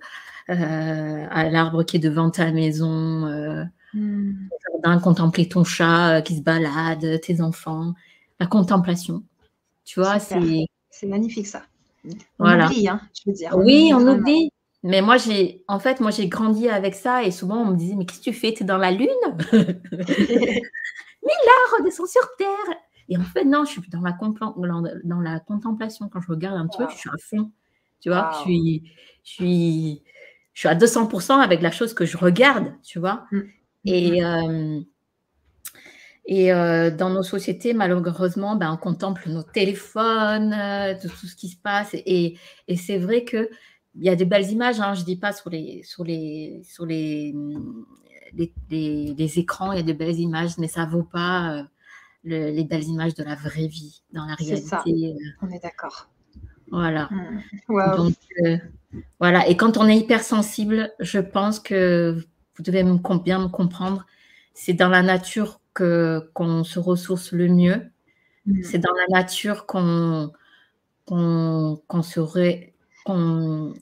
[0.49, 4.47] euh, à l'arbre qui est devant ta maison, euh, hmm.
[4.72, 7.93] jardin, contempler ton chat qui se balade, tes enfants,
[8.39, 9.24] la contemplation.
[9.84, 10.66] Tu vois, c'est.
[10.89, 11.64] C'est magnifique ça.
[12.38, 12.66] Voilà.
[12.66, 13.58] On oublie, hein, je veux dire.
[13.58, 14.49] Oui, on, oublie.
[14.84, 17.95] Mais moi, j'ai, en fait, moi, j'ai grandi avec ça et souvent, on me disait,
[17.95, 18.54] mais qu'est-ce que tu fais?
[18.54, 19.08] Tu es dans la lune?
[19.54, 19.80] Mila,
[21.78, 22.76] redescends sur Terre.
[23.10, 24.16] Et en fait, non, je suis dans la,
[25.04, 26.10] dans la contemplation.
[26.10, 27.51] Quand je regarde un truc, je suis à fond.
[28.01, 28.91] Tu vois, je, suis,
[29.24, 30.04] je, suis,
[30.54, 33.26] je suis à 200% avec la chose que je regarde, tu vois.
[33.32, 33.41] Mm.
[33.86, 34.26] Et, mm.
[34.26, 34.82] euh,
[36.26, 41.49] et euh, dans nos sociétés, malheureusement, ben, on contemple nos téléphones, euh, tout, ce qui
[41.49, 41.93] se passe.
[41.93, 43.49] Et, et c'est vrai qu'il
[43.95, 46.86] y a des belles images, hein, je ne dis pas sur les, sur les, sur
[46.86, 47.36] les,
[48.34, 48.53] les,
[49.17, 51.63] les, écrans, il y a de belles images, mais ça ne vaut pas euh,
[52.24, 54.61] les belles images de la vraie vie, dans la réalité.
[54.65, 54.84] Ça.
[55.41, 56.09] On est d'accord.
[56.71, 57.09] Voilà.
[57.11, 57.97] Mmh.
[57.97, 58.13] Donc,
[59.19, 59.47] voilà.
[59.49, 62.17] Et quand on est hypersensible, je pense que
[62.55, 62.84] vous devez
[63.24, 64.05] bien me comprendre,
[64.53, 67.89] c'est dans la nature que qu'on se ressource le mieux.
[68.45, 68.63] Mm.
[68.63, 70.32] C'est dans la nature qu'on
[71.05, 72.74] qu'on serait
[73.05, 73.74] enfin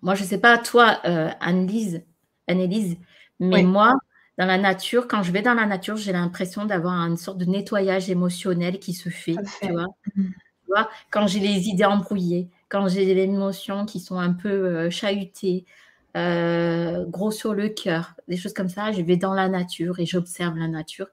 [0.00, 2.02] moi je sais pas toi euh, Annelise
[2.48, 2.96] Annelise
[3.38, 3.94] mais moi
[4.38, 7.44] dans la nature quand je vais dans la nature j'ai l'impression d'avoir une sorte de
[7.44, 10.22] nettoyage émotionnel qui se fait, Tu, vois mm.
[10.24, 14.48] tu vois quand j'ai les idées embrouillées quand j'ai des émotions qui sont un peu
[14.48, 15.66] euh, chahutées
[16.16, 18.92] euh, gros sur le cœur, des choses comme ça.
[18.92, 21.06] Je vais dans la nature et j'observe la nature.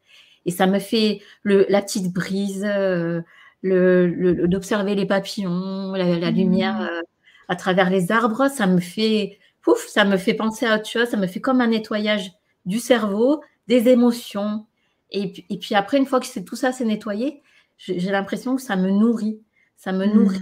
[0.45, 3.21] Et ça me fait le, la petite brise, euh,
[3.61, 6.89] le, d'observer les papillons, la, lumière mmh.
[6.91, 7.01] euh,
[7.47, 8.49] à travers les arbres.
[8.49, 11.07] Ça me fait, pouf, ça me fait penser à autre chose.
[11.07, 12.31] Ça me fait comme un nettoyage
[12.65, 14.65] du cerveau, des émotions.
[15.11, 17.41] Et, et puis après, une fois que tout ça s'est nettoyé,
[17.77, 19.41] j'ai l'impression que ça me nourrit.
[19.77, 20.13] Ça me mmh.
[20.13, 20.41] nourrit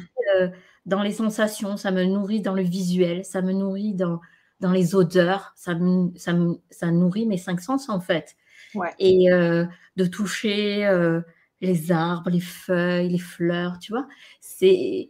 [0.87, 4.21] dans les sensations, ça me nourrit dans le visuel, ça me nourrit dans,
[4.59, 5.53] dans les odeurs.
[5.55, 5.73] Ça,
[6.15, 6.33] ça,
[6.69, 8.35] ça nourrit mes cinq sens, en fait.
[8.99, 11.21] Et euh, de toucher euh,
[11.61, 14.07] les arbres, les feuilles, les fleurs, tu vois.
[14.39, 15.09] C'est.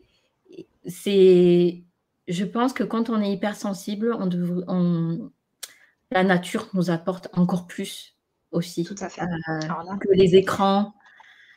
[0.87, 1.83] c'est
[2.27, 4.29] je pense que quand on est hypersensible, on,
[4.67, 5.31] on,
[6.11, 8.17] la nature nous apporte encore plus
[8.51, 9.21] aussi Tout à fait.
[9.21, 10.93] Euh, que les écrans,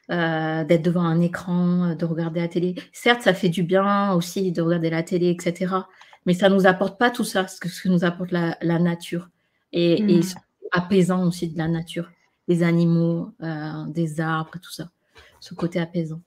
[0.08, 2.74] d'être devant un écran, de regarder la télé.
[2.92, 5.82] Certes, ça fait du bien aussi de regarder la télé, etc
[6.26, 8.78] mais ça ne nous apporte pas tout ça, ce que, ce que nous apporte la,
[8.78, 9.28] nature.
[9.72, 10.22] Et, et, hmm.
[10.72, 12.10] apaisant aussi de la nature,
[12.48, 14.90] des animaux, euh, des arbres, tout ça.
[15.40, 16.20] Ce côté apaisant.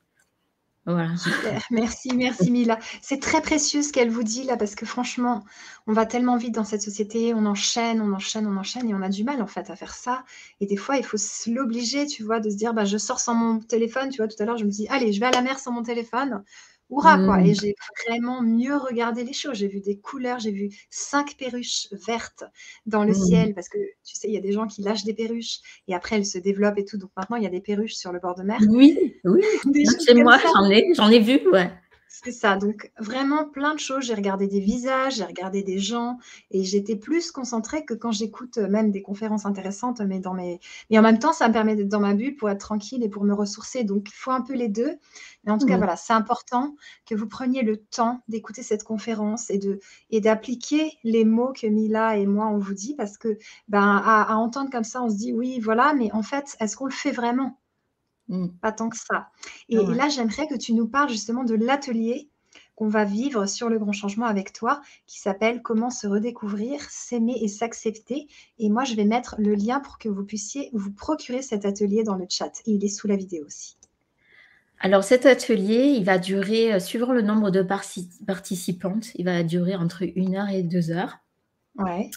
[0.85, 1.15] Voilà.
[1.15, 2.77] Super, merci, merci Mila.
[3.01, 5.45] C'est très précieux ce qu'elle vous dit là, parce que franchement,
[5.87, 9.01] on va tellement vite dans cette société, on enchaîne, on enchaîne, on enchaîne, et on
[9.01, 10.25] a du mal en fait à faire ça.
[10.59, 11.17] Et des fois, il faut
[11.47, 14.09] l'obliger, tu vois, de se dire, bah, je sors sans mon téléphone.
[14.09, 15.71] Tu vois, tout à l'heure, je me dis, allez, je vais à la mer sans
[15.71, 16.43] mon téléphone.
[16.89, 17.41] Hurrah, quoi.
[17.41, 17.55] Et mmh.
[17.55, 17.75] j'ai
[18.07, 19.57] vraiment mieux regardé les choses.
[19.57, 22.43] J'ai vu des couleurs, j'ai vu cinq perruches vertes
[22.85, 23.25] dans le mmh.
[23.25, 25.95] ciel, parce que tu sais, il y a des gens qui lâchent des perruches et
[25.95, 26.97] après elles se développent et tout.
[26.97, 28.59] Donc maintenant, il y a des perruches sur le bord de mer.
[28.69, 29.41] Oui, oui.
[30.07, 31.71] Chez moi, j'en ai, j'en ai vu, ouais.
[32.15, 34.03] C'est ça, donc vraiment plein de choses.
[34.05, 36.19] J'ai regardé des visages, j'ai regardé des gens
[36.51, 40.59] et j'étais plus concentrée que quand j'écoute euh, même des conférences intéressantes, mais, dans mes...
[40.91, 43.09] mais en même temps, ça me permet d'être dans ma bulle pour être tranquille et
[43.09, 43.83] pour me ressourcer.
[43.83, 44.99] Donc, il faut un peu les deux.
[45.43, 46.75] Mais en tout cas, voilà, c'est important
[47.07, 49.79] que vous preniez le temps d'écouter cette conférence et, de,
[50.11, 53.39] et d'appliquer les mots que Mila et moi, on vous dit parce que
[53.69, 56.85] ben, à entendre comme ça, on se dit oui, voilà, mais en fait, est-ce qu'on
[56.85, 57.59] le fait vraiment?
[58.29, 58.47] Mmh.
[58.61, 59.29] Pas tant que ça.
[59.69, 62.29] Et, ah là, j'aimerais que tu nous parles justement de l'atelier
[62.75, 67.37] qu'on va vivre sur le grand changement avec toi, qui s'appelle Comment se redécouvrir, s'aimer
[67.41, 68.27] et s'accepter.
[68.57, 72.03] Et moi, je vais mettre le lien pour que vous puissiez vous procurer cet atelier
[72.03, 72.51] dans le chat.
[72.65, 73.77] Et il est sous la vidéo aussi.
[74.79, 79.75] Alors cet atelier, il va durer, euh, suivant le nombre de participantes, il va durer
[79.75, 81.19] entre une heure et deux heures.
[81.77, 82.09] Ouais.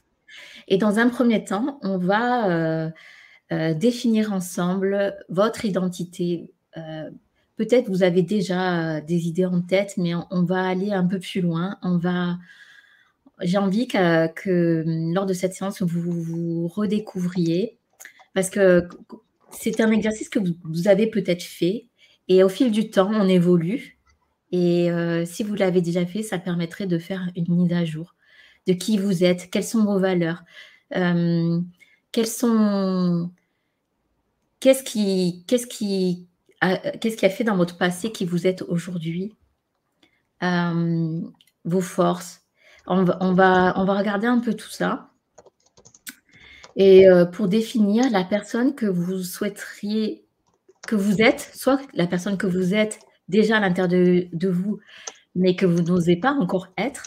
[0.66, 2.90] Et dans un premier temps, on va euh,
[3.52, 6.52] euh, définir ensemble votre identité.
[6.76, 7.10] Euh,
[7.56, 11.40] peut-être vous avez déjà des idées en tête, mais on, va aller un peu plus
[11.40, 11.78] loin.
[11.82, 12.38] On va,
[13.40, 17.78] j'ai envie que, lors de cette séance, vous vous redécouvriez,
[18.34, 18.88] parce que
[19.52, 21.86] c'est un exercice que vous, avez peut-être fait,
[22.28, 23.98] et au fil du temps, on évolue.
[24.52, 28.14] Et euh, si vous l'avez déjà fait, ça permettrait de faire une mise à jour
[28.66, 30.42] de qui vous êtes, quelles sont vos valeurs,
[34.60, 36.28] qu'est-ce qui,
[36.60, 39.34] a, fait dans votre passé qui vous êtes aujourd'hui
[40.42, 41.20] euh,
[41.64, 42.42] Vos forces?
[42.86, 45.10] On va, regarder un peu tout ça.
[46.76, 50.24] Et euh, pour définir la personne que vous souhaiteriez
[50.86, 54.78] que vous êtes, soit la personne que vous êtes déjà à l'intérieur de vous,
[55.34, 57.04] mais que vous n'osez pas encore être,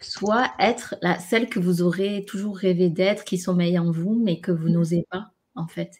[0.00, 4.40] soit être la, celle que vous aurez toujours rêvé d'être, qui sommeille en vous, mais
[4.40, 4.72] que vous mmh.
[4.72, 5.92] n'osez pas, en fait.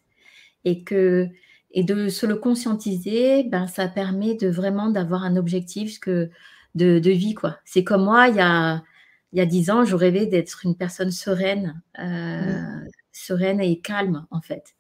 [0.65, 1.29] Et, que,
[1.73, 6.31] et de se le conscientiser, ben, ça permet de vraiment d'avoir un objectif que
[6.75, 7.35] de, de vie.
[7.35, 7.59] quoi.
[7.65, 8.83] C'est comme moi, il y a,
[9.33, 12.81] il y a 10 ans, je rêvais d'être une personne sereine, euh,
[13.13, 14.75] sereine et calme, en fait.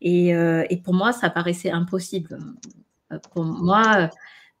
[0.00, 2.38] Et, euh, et, pour moi, ça paraissait impossible.
[3.12, 4.10] Euh, pour moi,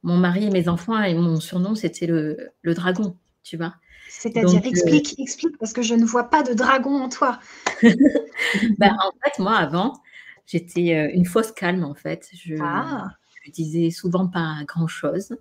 [0.02, 3.74] mon mari et mes enfants, et mon surnom, c'était le, le dragon, tu vois.
[4.08, 7.38] C'est-à-dire, explique, explique, parce que je ne vois pas de dragon en toi.
[7.82, 10.00] ben, en fait, moi, avant,
[10.46, 12.28] j'étais euh, une fausse calme, en fait.
[12.34, 13.08] Je, ah.
[13.44, 15.36] je disais souvent pas grand-chose.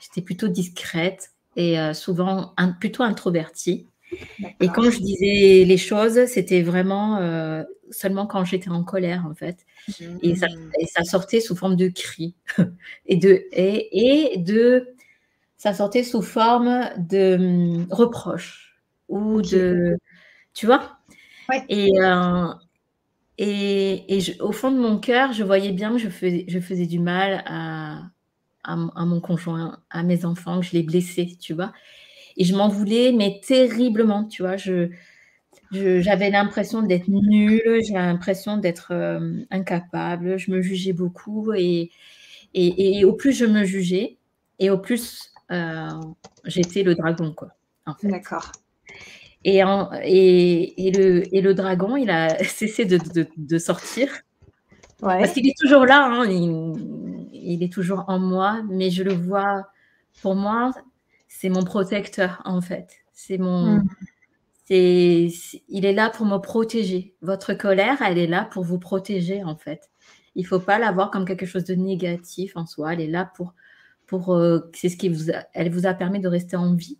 [0.00, 3.86] J'étais plutôt discrète et euh, souvent un, plutôt introvertie.
[4.60, 9.34] Et quand je disais les choses, c'était vraiment euh, seulement quand j'étais en colère, en
[9.34, 9.64] fait.
[10.22, 10.46] Et, ça,
[10.78, 12.34] et, ça, sortait sous forme de cris
[13.06, 14.94] et de, et, et de
[15.60, 19.98] ça sortait sous forme de hum, reproches ou de.
[20.54, 20.98] Tu vois?
[21.68, 22.46] Et, euh,
[23.38, 26.86] et, et au fond de mon cœur, je voyais bien que je faisais, je faisais
[26.86, 28.04] du mal à,
[28.64, 31.72] à, mon conjoint, à mes enfants, que je les blessais, tu vois?
[32.38, 34.56] Et je m'en voulais, mais terriblement, tu vois?
[34.56, 34.90] Je,
[35.72, 41.90] j'avais l'impression d'être nulle, j'ai l'impression d'être euh, incapable, je me jugeais beaucoup et,
[42.54, 44.18] et, et, au plus je me jugeais
[44.58, 45.29] et au plus
[46.44, 47.48] j'étais le dragon, quoi.
[48.02, 48.52] D'accord.
[49.44, 49.62] Et,
[50.04, 52.98] et, et, le, et le dragon, il a cessé de,
[53.36, 54.08] de, sortir.
[55.02, 55.18] Ouais.
[55.18, 59.66] Parce qu'il est toujours là, hein, il, est toujours en moi, mais je le vois,
[60.20, 60.72] pour moi,
[61.28, 62.88] c'est mon protecteur, en fait.
[63.12, 63.78] C'est mon.
[63.78, 63.88] Hmm.
[64.66, 65.30] C'est,
[65.68, 67.14] il est là pour me protéger.
[67.22, 69.90] Votre colère, elle est là pour vous protéger, en fait.
[70.36, 72.92] Il ne faut pas la voir comme quelque chose de négatif en soi.
[72.92, 73.54] Elle est là pour
[74.18, 76.98] euh, c'est ce qui vous elle vous a permis de rester en vie.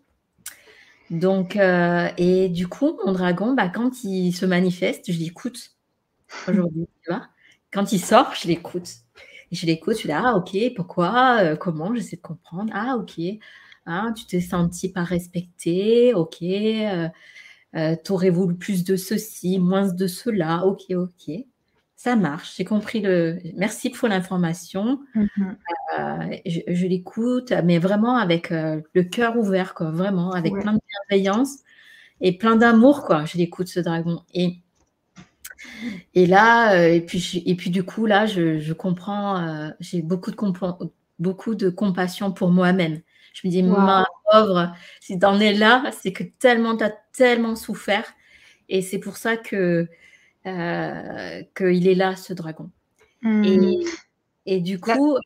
[1.10, 5.72] Donc euh, et du coup mon dragon, bah, quand il se manifeste, je l'écoute
[6.48, 7.26] aujourd'hui, tu vois.
[7.72, 8.88] Quand il sort, je l'écoute.
[9.52, 12.70] Je l'écoute, je dis ah ok, pourquoi, euh, comment, j'essaie de comprendre.
[12.74, 13.20] Ah ok,
[13.86, 16.44] ah, tu t'es senti pas respecté, ok.
[18.04, 21.46] T'aurais voulu plus de ceci, moins de cela, ok, ok
[22.02, 23.40] ça marche, j'ai compris le.
[23.56, 25.00] Merci pour l'information.
[25.14, 25.26] Mmh
[25.98, 30.80] euh, je, l'écoute, mais vraiment avec euh, le cœur ouvert, quoi, vraiment, avec plein de
[31.10, 31.58] bienveillance
[32.22, 33.26] et plein d'amour, quoi.
[33.26, 34.22] Je l'écoute, ce dragon.
[34.32, 34.60] Et,
[36.14, 40.36] et là, euh, et, puis, et puis du coup, là, je, comprends, j'ai beaucoup de,
[41.18, 43.02] beaucoup de compassion pour moi-même.
[43.34, 47.56] Je me dis, ma pauvre, si t'en es là, c'est que tellement, tu as tellement
[47.56, 48.10] souffert.
[48.70, 49.86] Et c'est pour ça que
[50.46, 52.70] euh, qu'il est là, ce dragon.
[53.22, 53.74] Et, hmm.
[54.46, 55.16] et, du coup,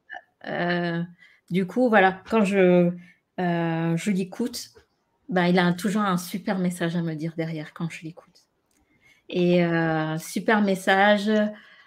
[0.47, 1.03] euh,
[1.51, 2.91] du coup, voilà, quand je,
[3.39, 4.71] euh, je l'écoute,
[5.29, 8.43] bah, il a toujours un super message à me dire derrière quand je l'écoute.
[9.29, 9.65] Et
[10.19, 11.31] super message,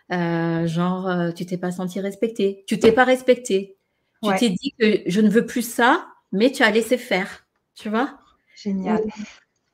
[0.09, 3.77] genre, tu t'es pas senti respecté, tu t'es pas respecté,
[4.23, 7.89] tu t'es dit que je ne veux plus ça, mais tu as laissé faire, tu
[7.89, 8.17] vois?
[8.55, 9.03] Génial.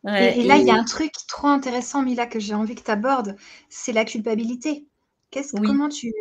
[0.06, 2.92] Et, là, il y a un truc trop intéressant, Mila, que j'ai envie que tu
[2.92, 3.36] abordes,
[3.70, 4.86] c'est la culpabilité.
[5.32, 6.14] Qu'est-ce, Comment tu,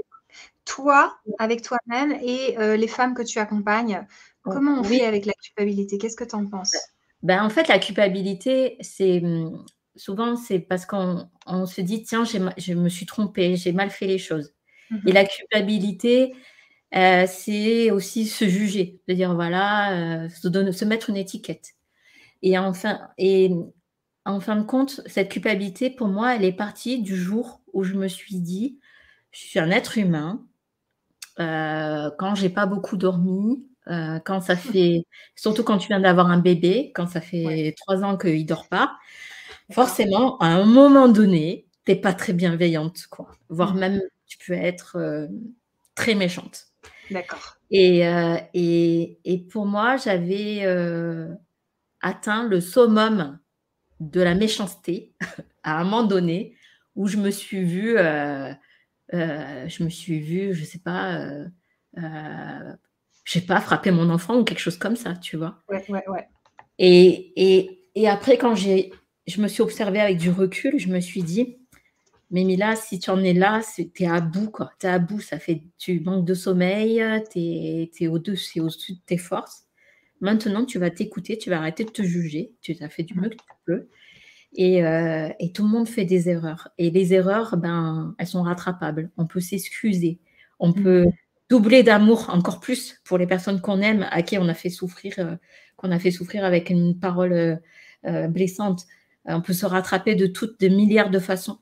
[0.64, 4.06] toi, avec toi-même et les femmes que tu accompagnes,
[4.42, 5.98] comment on fait avec la culpabilité?
[5.98, 6.76] Qu'est-ce que tu en penses?
[7.22, 9.64] Ben, En fait, la culpabilité, c'est mmh,
[9.96, 11.28] souvent c'est parce qu'on
[11.66, 14.54] se dit tiens, je me suis trompée, j'ai mal fait les choses.
[15.06, 16.34] Et la culpabilité,
[16.92, 21.74] c'est aussi se juger, de dire voilà, se, mettre une étiquette.
[22.42, 23.52] Et enfin, et
[24.24, 27.94] en fin de compte, cette culpabilité, pour moi, elle est partie du jour où je
[27.94, 28.78] me suis dit,
[29.30, 30.44] je suis un être humain,
[31.40, 36.30] euh, quand j'ai pas beaucoup dormi, euh, quand ça fait, surtout quand tu viens d'avoir
[36.30, 38.96] un bébé, quand ça fait trois ans qu'il dort pas,
[39.70, 43.30] forcément, à un moment donné, tu n'es pas très bienveillante, quoi.
[43.48, 43.78] Voire mmh.
[43.78, 45.26] même, tu peux être euh,
[45.94, 46.66] très méchante.
[47.10, 47.56] D'accord.
[47.70, 48.00] Et,
[48.54, 50.62] et, et, pour moi, j'avais
[52.02, 53.38] atteint le summum
[54.00, 55.12] de la méchanceté
[55.62, 56.56] à un moment donné
[56.96, 57.96] où je me suis vue
[59.14, 61.46] euh, je me suis vue, je sais pas, euh,
[61.98, 62.72] euh,
[63.24, 65.58] je sais pas, frapper mon enfant ou quelque chose comme ça, tu vois.
[65.68, 66.28] Ouais, ouais, ouais.
[66.78, 68.90] Et, et, et après, quand j'ai,
[69.26, 71.58] je me suis observée avec du recul, je me suis dit,
[72.30, 74.72] mais Mila, si tu en es là, tu es à bout, quoi.
[74.80, 79.00] Tu es à bout, ça fait, tu manques de sommeil, tu es, au-dessus, au-dessus de
[79.04, 79.66] tes forces.
[80.22, 83.28] Maintenant, tu vas t'écouter, tu vas arrêter de te juger, tu as fait du mieux
[83.28, 83.88] que tu peux.
[84.60, 86.68] Euh, et, tout le monde fait des erreurs.
[86.78, 89.10] Et les erreurs, ben, elles sont rattrapables.
[89.16, 90.20] On peut s'excuser.
[90.60, 90.82] On mmh.
[90.82, 91.06] peut
[91.50, 95.14] doubler d'amour encore plus pour les personnes qu'on aime, à qui on a fait souffrir,
[95.18, 95.34] euh,
[95.76, 97.60] qu'on a fait souffrir avec une parole
[98.04, 98.86] euh, blessante.
[99.24, 101.58] On peut se rattraper de toutes, de milliards de façons.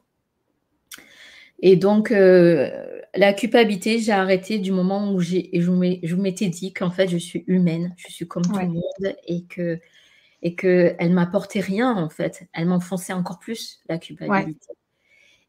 [1.61, 2.12] Et donc,
[3.14, 7.44] la culpabilité, j'ai arrêté du moment où j'ai, je m'étais dit qu'en fait, je suis
[7.46, 9.80] humaine, je suis comme tout le monde et que
[10.42, 12.48] et qu'elle m'apportait rien en fait.
[12.52, 14.72] Elle m'enfonçait encore plus la culpabilité.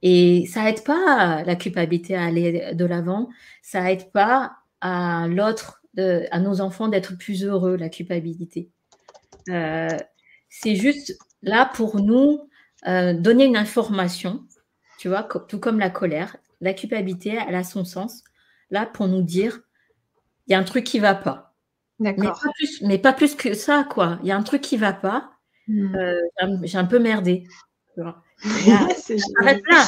[0.02, 3.30] Et ça aide pas la culpabilité à aller de l'avant.
[3.62, 8.70] Ça aide pas à l'autre, à nos enfants d'être plus heureux, la culpabilité.
[9.50, 9.88] Euh,
[10.50, 12.50] c'est juste là pour nous
[12.88, 14.44] euh, donner une information,
[14.98, 16.36] tu vois, tout comme la colère.
[16.62, 18.24] La culpabilité, elle a son sens.
[18.70, 19.62] Là pour nous dire,
[20.48, 21.56] il y a un truc qui va pas.
[22.00, 24.18] Mais pas, plus, mais pas plus que ça, quoi.
[24.24, 25.32] Il y a un truc qui va pas.
[25.68, 25.96] Hmm.
[25.96, 27.48] Euh, j'ai un peu merdé.
[27.98, 29.86] Arrête là.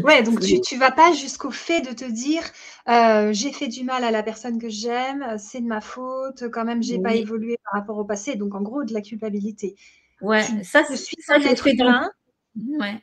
[0.00, 2.42] Ouais, donc tu, tu vas pas jusqu'au fait de te dire
[2.88, 6.64] euh, j'ai fait du mal à la personne que j'aime, c'est de ma faute, quand
[6.64, 9.76] même j'ai pas évolué par rapport au passé, donc en gros de la culpabilité.
[10.20, 12.10] Ouais, ça je suis ça, un être humain.
[12.78, 13.02] Ouais.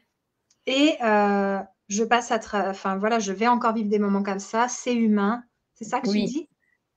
[0.68, 1.60] Et euh,
[1.90, 5.44] je passe à enfin voilà, je vais encore vivre des moments comme ça, c'est humain,
[5.74, 6.48] c'est ça que tu dis?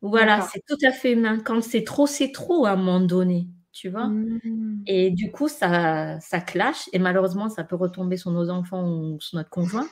[0.02, 1.38] Voilà, c'est tout à fait humain.
[1.38, 4.08] Quand c'est trop, c'est trop à un moment donné, tu vois.
[4.08, 4.82] Mmh.
[4.86, 9.20] Et du coup, ça, ça clash et malheureusement, ça peut retomber sur nos enfants ou
[9.20, 9.88] sur notre conjoint.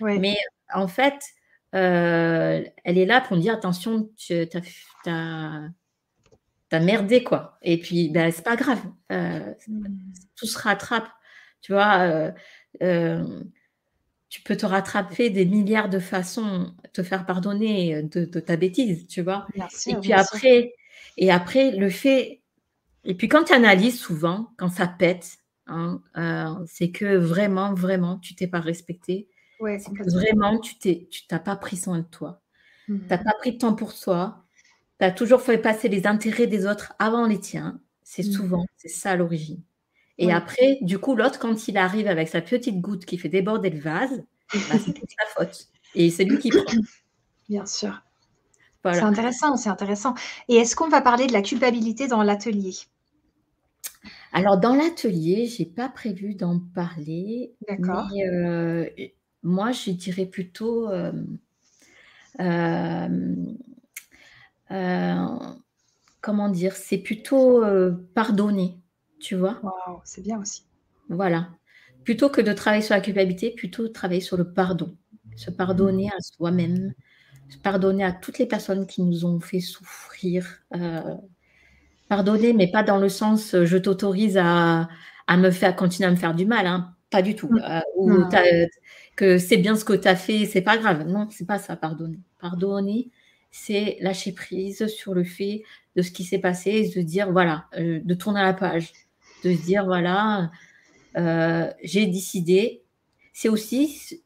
[0.00, 0.36] Mais
[0.72, 1.22] en fait,
[1.74, 4.34] euh, elle est là pour dire attention, tu
[5.04, 5.68] as,
[6.70, 7.58] as, merdé, quoi.
[7.60, 8.80] Et puis, ben, c'est pas grave.
[9.12, 9.84] Euh, mmh.
[10.36, 11.08] Tout se rattrape.
[11.60, 12.32] Tu vois,
[12.82, 13.42] euh,
[14.30, 19.22] tu peux te rattraper des milliards de façons, te faire pardonner de, ta bêtise, tu
[19.22, 19.46] vois.
[19.86, 20.72] et puis après,
[21.16, 22.40] et après, le fait,
[23.04, 28.18] et puis quand tu analyses souvent, quand ça pète, hein, euh, c'est que vraiment, vraiment,
[28.18, 29.28] tu t'es pas respecté.
[30.06, 32.40] vraiment, tu t'es, tu t'as pas pris soin de toi.
[32.86, 33.24] Tu n'as mmh.
[33.24, 34.44] pas pris de temps pour toi.
[35.00, 37.80] Tu as toujours fait passer les intérêts des autres avant les tiens.
[38.04, 38.32] C'est mmh.
[38.32, 39.60] souvent, c'est ça l'origine.
[40.20, 43.70] Et après, du coup, l'autre, quand il arrive avec sa petite goutte qui fait déborder
[43.70, 45.68] le vase, bah, c'est toute sa faute.
[45.94, 46.62] Et c'est lui qui prend.
[47.48, 48.02] Bien sûr.
[48.84, 50.14] C'est intéressant, c'est intéressant.
[50.48, 52.74] Et est-ce qu'on va parler de la culpabilité dans l'atelier?
[54.32, 57.52] Alors, dans l'atelier, je n'ai pas prévu d'en parler.
[57.68, 58.08] D'accord.
[58.14, 58.88] Euh,
[59.42, 60.88] moi, je dirais plutôt.
[60.88, 61.12] Euh,
[62.40, 63.38] euh,
[66.20, 67.62] comment dire C'est plutôt
[68.14, 68.78] pardonner
[69.20, 69.60] tu vois?
[70.04, 70.64] c'est bien aussi.
[71.08, 71.48] Voilà.
[72.04, 74.96] Plutôt que de travailler sur la culpabilité, plutôt travailler sur le pardon.
[75.36, 76.92] Se pardonner à soi-même,
[77.48, 80.46] se pardonner à toutes les personnes qui nous ont fait souffrir.
[80.74, 81.14] Euh,
[82.08, 84.88] pardonner, mais pas dans le sens je t'autorise à,
[85.30, 86.94] me faire continuer à me faire du mal, hein.
[87.10, 87.48] pas du tout.
[87.48, 87.62] Mm.
[87.62, 88.10] Euh, ou
[89.16, 91.06] que c'est bien ce que tu as fait, c'est pas grave.
[91.06, 92.18] Non, c'est pas ça, pardonner.
[92.40, 93.10] Pardonner
[93.50, 95.62] c'est lâcher prise sur le fait
[95.96, 98.92] de ce qui s'est passé et de dire, voilà, euh, de tourner la page,
[99.44, 100.50] de se dire, voilà,
[101.16, 102.82] euh, j'ai décidé.
[103.32, 104.22] C'est aussi,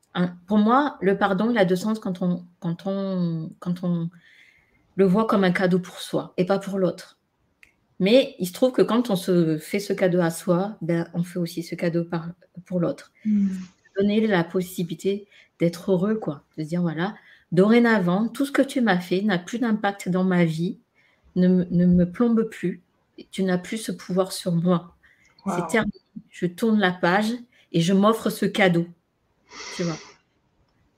[0.47, 4.11] pour moi, le pardon, il a deux sens quand on, quand, on, quand on
[4.97, 7.19] le voit comme un cadeau pour soi et pas pour l'autre.
[8.01, 11.23] Mais il se trouve que quand on se fait ce cadeau à soi, ben, on
[11.23, 12.29] fait aussi ce cadeau par,
[12.67, 13.13] pour l'autre.
[13.25, 13.49] Hmm.
[13.97, 15.29] Donner la possibilité
[15.61, 16.43] d'être heureux, quoi.
[16.59, 17.15] De dire, voilà,
[17.53, 20.79] dorénavant, tout ce que tu m'as fait n'a plus d'impact dans ma vie,
[21.37, 22.83] ne, me plombe plus,
[23.31, 24.94] tu n'as plus ce pouvoir sur moi.
[25.47, 25.93] C'est terminé.
[26.31, 27.33] Je tourne la page
[27.73, 28.87] et je m'offre ce cadeau.
[29.77, 29.97] Tu vois.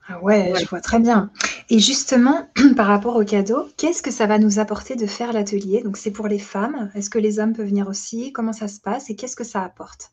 [0.09, 1.31] Ah ouais, je vois très bien.
[1.69, 5.83] Et justement, par rapport au cadeau, qu'est-ce que ça va nous apporter de faire l'atelier?
[5.83, 6.91] Donc, c'est pour les femmes.
[6.95, 8.33] Est-ce que les hommes peuvent venir aussi?
[8.33, 9.11] Comment ça se passe?
[9.11, 10.13] Et qu'est-ce que ça apporte?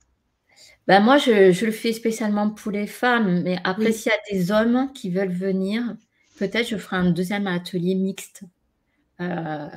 [0.87, 4.51] Ben moi, je, le fais spécialement pour les femmes, mais après, s'il y a des
[4.51, 5.95] hommes qui veulent venir,
[6.39, 8.43] peut-être je ferai un deuxième atelier mixte.
[9.21, 9.69] Euh,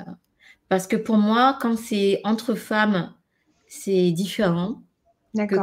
[0.68, 3.12] parce que pour moi, quand c'est entre femmes,
[3.68, 4.82] c'est différent
[5.34, 5.56] que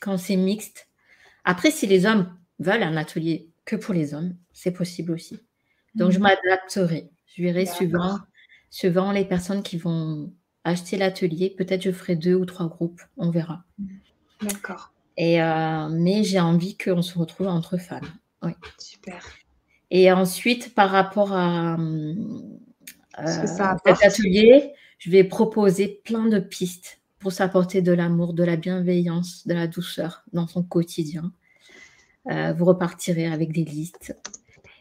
[0.00, 0.88] quand, c'est mixte.
[1.44, 5.38] Après, si les hommes veulent un atelier que pour les hommes, c'est possible aussi.
[5.94, 6.24] Donc, je mhm.
[6.24, 7.10] m'adapterai.
[7.26, 8.18] Je verrai suivant,
[8.70, 10.32] suivant les personnes qui vont
[10.64, 11.50] acheter l'atelier.
[11.50, 13.02] Peut-être je ferai deux ou trois groupes.
[13.16, 13.64] On verra.
[14.42, 14.92] D'accord.
[15.16, 18.10] Et euh, mais j'ai envie qu'on se retrouve entre femmes.
[18.42, 18.52] Oui.
[18.78, 19.22] Super.
[19.90, 27.32] Et ensuite, par rapport à, euh, cet atelier, je vais proposer plein de pistes pour
[27.32, 31.32] s'apporter de l'amour, de la bienveillance, de la douceur dans son quotidien.
[32.30, 34.14] Euh, vous repartirez avec des listes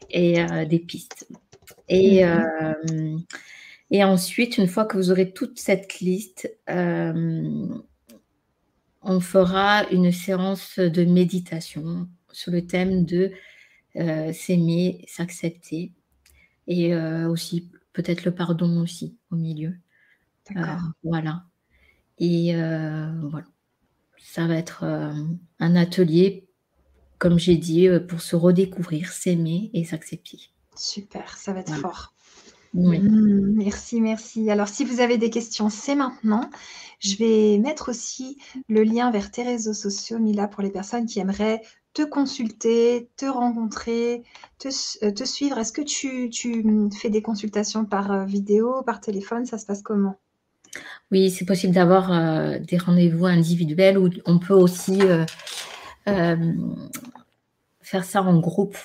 [0.10, 1.28] et euh, des pistes.
[1.88, 3.24] Et, mhm.
[3.92, 6.50] et ensuite, une fois que vous aurez toute cette liste,
[9.04, 13.32] on fera une séance de méditation sur le thème de
[13.98, 15.92] euh, s'aimer, s'accepter.
[16.68, 19.76] Et euh, aussi, peut-être le pardon aussi au milieu.
[20.56, 21.44] Euh, voilà.
[22.22, 23.46] Et voilà.
[24.24, 26.48] Ça va être un atelier,
[27.18, 30.40] comme j'ai dit, pour se redécouvrir, s'aimer et s'accepter.
[30.78, 32.14] Super, ça va être fort.
[32.74, 34.50] Mmh, merci, merci.
[34.50, 36.50] Alors, si vous avez des questions, c'est maintenant.
[37.00, 38.38] Je vais mettre aussi
[38.70, 41.62] le lien vers tes réseaux sociaux, Mila, pour les personnes qui aimeraient
[41.94, 44.24] te consulter, te rencontrer,
[44.60, 44.70] te,
[45.04, 45.58] euh, suivre.
[45.58, 46.32] Est-ce que tu,
[46.96, 49.46] fais des consultations par euh, vidéo, par téléphone?
[49.46, 50.18] Ça se passe comment?
[51.12, 55.00] Oui, c'est possible d'avoir euh, des rendez-vous individuels ou on peut aussi
[57.82, 58.78] faire ça en groupe.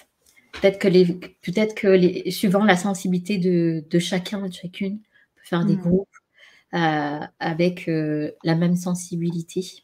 [0.52, 5.44] Peut-être que, les, peut-être que les, suivant la sensibilité de, chacun, de chacune, on peut
[5.44, 5.80] faire des mmh.
[5.80, 6.16] groupes
[6.72, 9.82] avec la même sensibilité.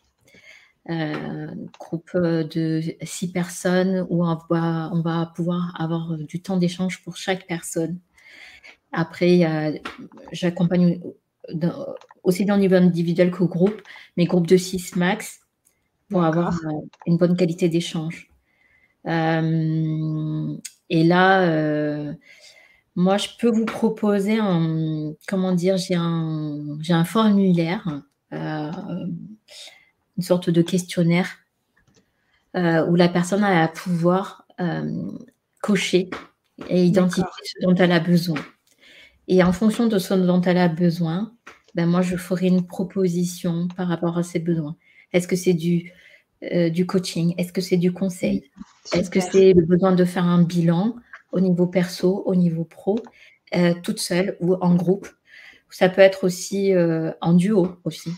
[0.90, 1.46] Euh,
[1.78, 7.04] groupe euh, de six personnes où on va, on va pouvoir avoir du temps d'échange
[7.04, 8.00] pour chaque personne.
[8.90, 9.80] Après,
[10.32, 11.00] j'accompagne
[12.22, 13.82] aussi bien au niveau individuel qu'au groupe,
[14.16, 15.40] mais groupe de 6 max
[16.08, 18.30] pour avoir euh, une bonne qualité d'échange.
[19.06, 22.14] et là,
[22.94, 28.02] moi, je peux vous proposer un, comment dire, j'ai un, j'ai un formulaire
[30.16, 31.38] une sorte de questionnaire
[32.56, 35.10] euh, où la personne a à pouvoir euh,
[35.62, 36.10] cocher
[36.68, 38.38] et identifier ce dont elle a besoin.
[39.32, 41.32] Et en fonction de ce dont elle a besoin,
[41.74, 44.76] ben moi, je ferai une proposition par rapport à ses besoins.
[45.12, 45.92] Est-ce que c'est du,
[46.52, 47.34] euh, du coaching?
[47.38, 48.50] Est-ce que c'est du conseil?
[48.92, 50.96] Est-ce que c'est le besoin de faire un bilan
[51.32, 52.98] au niveau perso, au niveau pro,
[53.82, 55.08] toute seule ou en groupe?
[55.70, 56.74] Ça peut être aussi
[57.22, 58.10] en duo aussi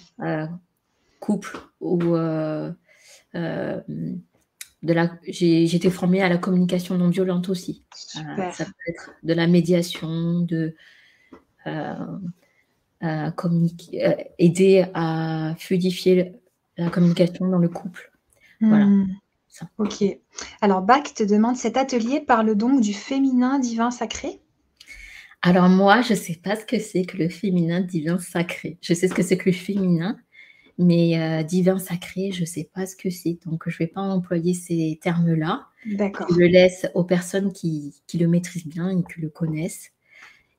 [1.24, 2.70] couple ou euh,
[3.34, 3.80] euh,
[4.82, 5.10] de la.
[5.26, 7.84] J'ai été formée à la communication non violente aussi.
[8.16, 10.74] Euh, ça peut être de la médiation, de
[13.36, 16.32] communiquer, aider à fluidifier
[16.76, 18.12] la communication dans le couple.
[18.60, 18.86] Voilà.
[18.86, 19.06] Hmm.
[19.78, 20.04] Ok.
[20.60, 24.40] Alors, Bach te demande cet atelier parle donc du féminin divin sacré?
[25.42, 28.78] Alors, moi, je ne sais pas ce que c'est que le féminin divin sacré.
[28.80, 30.16] Je sais ce que c'est que le féminin,
[30.78, 33.38] mais euh, divin sacré, je ne sais pas ce que c'est.
[33.46, 35.66] Donc, je ne vais pas employer ces termes-là.
[35.86, 36.26] D'accord.
[36.30, 39.92] Je le laisse aux personnes qui, le maîtrisent bien et qui le connaissent.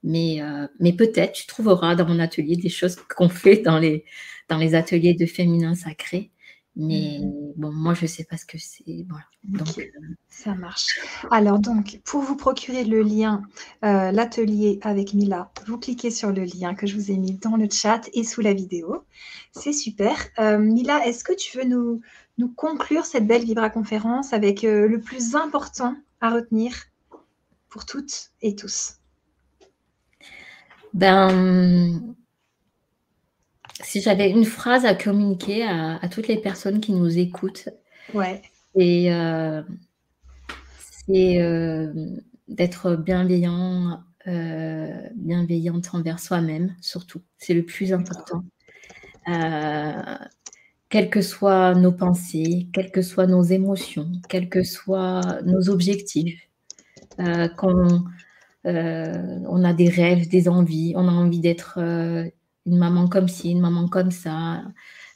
[0.06, 4.06] Mais, euh, mais peut-être tu trouveras dans mon atelier des choses qu'on fait dans les,
[4.48, 6.32] dans les ateliers de féminin sacré.
[6.78, 9.06] Mais mmh bon, moi, je ne sais pas ce que c'est.
[9.10, 9.26] Voilà.
[9.44, 9.84] Donc, euh,
[10.28, 11.00] Ça marche.
[11.32, 13.44] Alors, donc, pour vous procurer le lien,
[13.84, 17.56] euh, l'atelier avec Mila, vous cliquez sur le lien que je vous ai mis dans
[17.56, 19.06] le chat et sous la vidéo.
[19.54, 20.16] C'est super.
[20.38, 22.02] Euh, Mila, est-ce que tu veux nous,
[22.38, 26.76] nous conclure cette belle Vibra conférence avec le plus important à retenir
[27.70, 28.96] pour toutes et tous?
[30.96, 32.16] Ben,
[33.84, 37.68] si j'avais une phrase à communiquer à, toutes les personnes qui nous écoutent,
[38.14, 38.42] ouais.
[38.74, 39.62] c'est euh,
[41.10, 41.94] euh,
[42.48, 47.22] d'être bienveillant, euh, bienveillante envers soi-même, surtout.
[47.40, 48.46] C'est le plus important.
[50.88, 56.48] quelles que soient nos pensées, quelles que soient nos émotions, quels que soient nos objectifs,
[57.58, 58.06] quand
[58.66, 61.80] on a des rêves, des envies, on a envie d'être
[62.66, 64.64] une maman comme ci, une maman comme ça.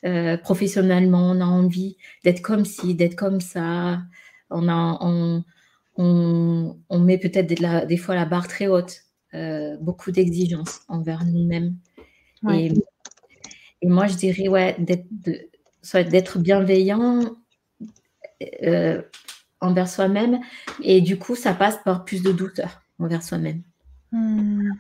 [0.06, 4.02] Euh, professionnellement, on a envie d'être comme ci, d'être comme ça.
[4.50, 5.44] On, a, on,
[5.98, 9.02] on, met peut-être des, des, fois la barre très haute,
[9.34, 11.76] euh, beaucoup d'exigences envers nous-mêmes.
[12.52, 12.72] Et,
[13.84, 17.36] moi, je dirais, ouais, d'être bienveillant
[18.64, 19.02] euh,
[19.60, 20.40] envers soi-même.
[20.84, 23.64] Et du coup, ça passe par plus de douceur envers soi-même.
[24.12, 24.72] Hmm.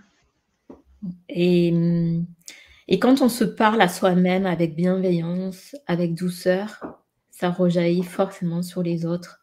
[1.29, 1.73] Et,
[2.87, 6.99] et quand on se parle à soi-même avec bienveillance, avec douceur,
[7.31, 9.39] ça rejaillit forcément sur les autres.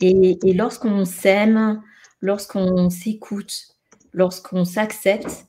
[0.00, 1.82] Et, lorsqu'on s'aime,
[2.20, 3.68] lorsqu'on s'écoute,
[4.12, 5.46] lorsqu'on s'accepte,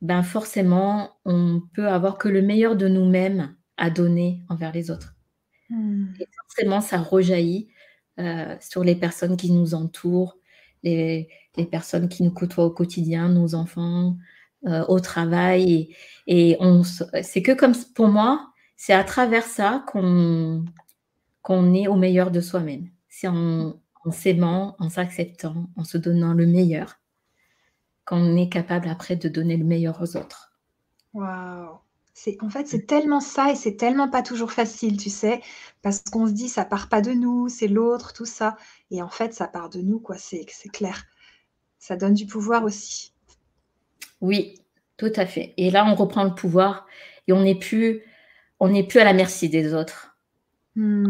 [0.00, 5.14] ben forcément, on peut avoir que le meilleur de nous-mêmes à donner envers les autres.
[5.68, 6.06] Hmm.
[6.18, 7.68] Et forcément, ça rejaillit
[8.18, 10.38] euh, sur les personnes qui nous entourent,
[10.82, 11.28] les,
[11.70, 14.16] personnes qui nous côtoient au quotidien, nos enfants,
[14.66, 15.94] euh, au travail.
[16.26, 16.58] Et,
[17.22, 20.64] c'est que comme pour moi, c'est à travers ça qu'on,
[21.42, 22.88] qu'on est au meilleur de soi-même.
[23.08, 23.74] C'est en,
[24.10, 26.98] s'aimant, en s'acceptant, en se donnant le meilleur,
[28.04, 30.52] qu'on est capable après de donner le meilleur aux autres.
[31.12, 31.78] Waouh!
[32.14, 35.40] C'est, en fait, c'est tellement ça et c'est tellement pas toujours facile, tu sais,
[35.80, 38.56] parce qu'on se dit ça part pas de nous, c'est l'autre, tout ça.
[38.90, 41.04] Et en fait, ça part de nous, quoi, c'est, c'est clair.
[41.78, 43.12] Ça donne du pouvoir aussi.
[44.20, 44.54] Oui,
[44.98, 45.54] tout à fait.
[45.56, 46.86] Et là, on reprend le pouvoir
[47.26, 48.02] et on n'est plus,
[48.60, 50.08] on n'est plus à la merci des autres.
[50.74, 51.04] Hmm.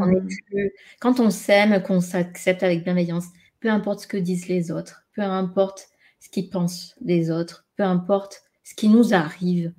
[0.98, 3.26] quand on s'aime, qu'on s'accepte avec bienveillance,
[3.60, 5.88] peu importe ce que disent les autres, peu importe
[6.18, 9.72] ce qu'ils pensent les autres, peu importe ce qui nous arrive,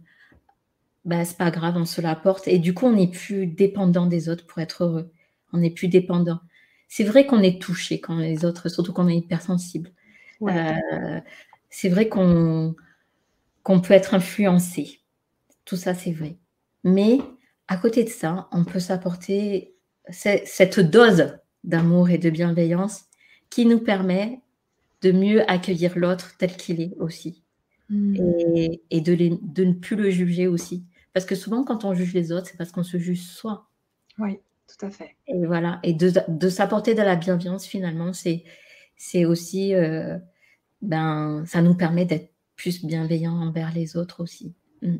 [1.06, 2.48] bah, c'est pas grave, on se l'apporte.
[2.48, 5.12] Et du coup, on n'est plus dépendant des autres pour être heureux.
[5.52, 6.40] On n'est plus dépendant.
[6.88, 9.92] C'est vrai qu'on est touché quand les autres, surtout quand on est hypersensible.
[10.44, 11.20] Euh,
[11.70, 12.76] c'est vrai qu'on
[13.64, 15.00] qu'on peut être influencé.
[15.64, 16.36] Tout ça, c'est vrai.
[16.84, 17.20] Mais
[17.68, 19.74] à côté de ça, on peut s'apporter
[20.10, 23.06] cette dose d'amour et de bienveillance
[23.50, 24.42] qui nous permet
[25.02, 27.42] de mieux accueillir l'autre tel qu'il est aussi.
[27.90, 28.16] Hmm.
[28.90, 30.84] Et, de, de, ne plus le juger aussi.
[31.14, 33.70] Parce que souvent, quand on juge les autres, c'est parce qu'on se juge soi.
[34.18, 35.16] Oui, tout à fait.
[35.28, 35.80] Et voilà.
[35.84, 40.18] Et de, s'apporter de la bienveillance, finalement, c'est aussi, euh,
[40.82, 44.54] ben, ça nous permet d'être plus bienveillant envers les autres aussi.
[44.82, 44.96] Mm.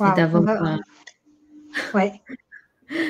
[0.00, 0.78] et d'avoir.
[1.94, 2.12] Ouais.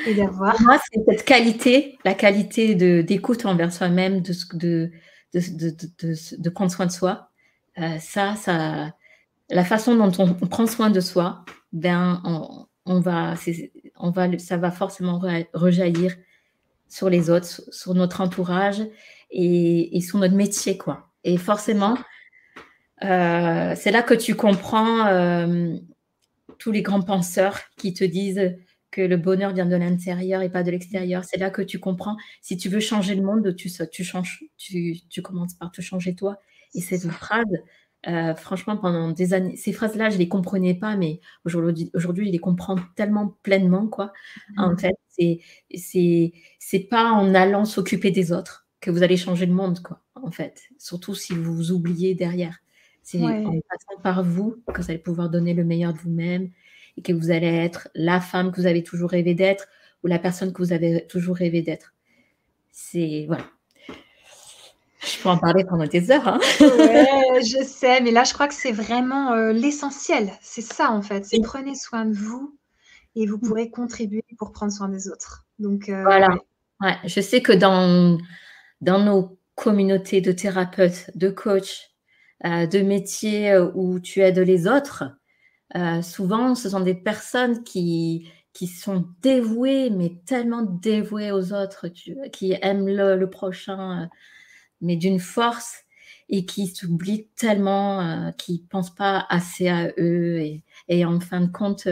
[0.06, 0.60] Et d'avoir.
[0.62, 4.92] Moi, c'est cette qualité, la qualité d'écoute envers soi-même, de, de,
[5.34, 7.30] de, de, prendre soin de soi.
[7.78, 8.92] Euh, ça, ça,
[9.52, 12.22] la façon dont on, prend soin de soi, ben,
[12.86, 13.34] on, va,
[14.38, 15.20] ça va forcément
[15.52, 16.16] rejaillir
[16.88, 18.82] sur les autres, sur notre entourage
[19.30, 21.10] et, sur notre métier, quoi.
[21.24, 21.96] Et forcément,
[23.04, 25.76] euh, c'est là que tu comprends euh,
[26.58, 28.56] tous les grands penseurs qui te disent
[28.90, 31.24] que le bonheur vient de l'intérieur et pas de l'extérieur.
[31.24, 32.16] C'est là que tu comprends.
[32.42, 36.14] Si tu veux changer le monde, tu, tu, changes, tu, tu commences par te changer
[36.14, 36.38] toi.
[36.74, 37.46] Et cette phrase,
[38.08, 42.26] euh, franchement, pendant des années, ces phrases-là, je ne les comprenais pas, mais aujourd'hui, aujourd'hui,
[42.26, 44.12] je les comprends tellement pleinement, quoi.
[44.56, 44.78] En mmh.
[44.78, 45.40] fait, c'est,
[45.74, 50.00] c'est, c'est pas en allant s'occuper des autres que vous allez changer le monde, quoi.
[50.14, 52.58] En fait, surtout si vous vous oubliez derrière.
[53.02, 56.50] C'est en passant par vous que vous allez pouvoir donner le meilleur de vous-même
[56.96, 59.66] et que vous allez être la femme que vous avez toujours rêvé d'être
[60.04, 61.94] ou la personne que vous avez toujours rêvé d'être.
[62.70, 63.44] C'est voilà.
[65.04, 66.28] Je peux en parler pendant des heures.
[66.28, 66.40] Hein.
[66.60, 70.30] ouais, je sais, mais là, je crois que c'est vraiment euh, l'essentiel.
[70.40, 71.24] C'est ça, en fait.
[71.24, 72.56] C'est prenez soin de vous
[73.16, 73.40] et vous mmh.
[73.40, 75.46] pourrez contribuer pour prendre soin des autres.
[75.58, 76.28] Donc, euh, voilà.
[76.80, 76.96] Ouais.
[77.04, 78.18] Je sais que dans,
[78.80, 81.90] dans nos communautés de thérapeutes, de coachs,
[82.44, 85.04] euh, de métiers où tu aides les autres,
[86.02, 92.54] souvent ce sont des personnes qui, qui sont dévouées, mais tellement dévouées aux autres, qui
[92.60, 94.08] aiment le, prochain,
[94.82, 95.84] mais d'une force
[96.28, 100.40] et qui s'oublient tellement, qui ne pensent pas assez à eux.
[100.88, 101.88] Et, en fin de compte,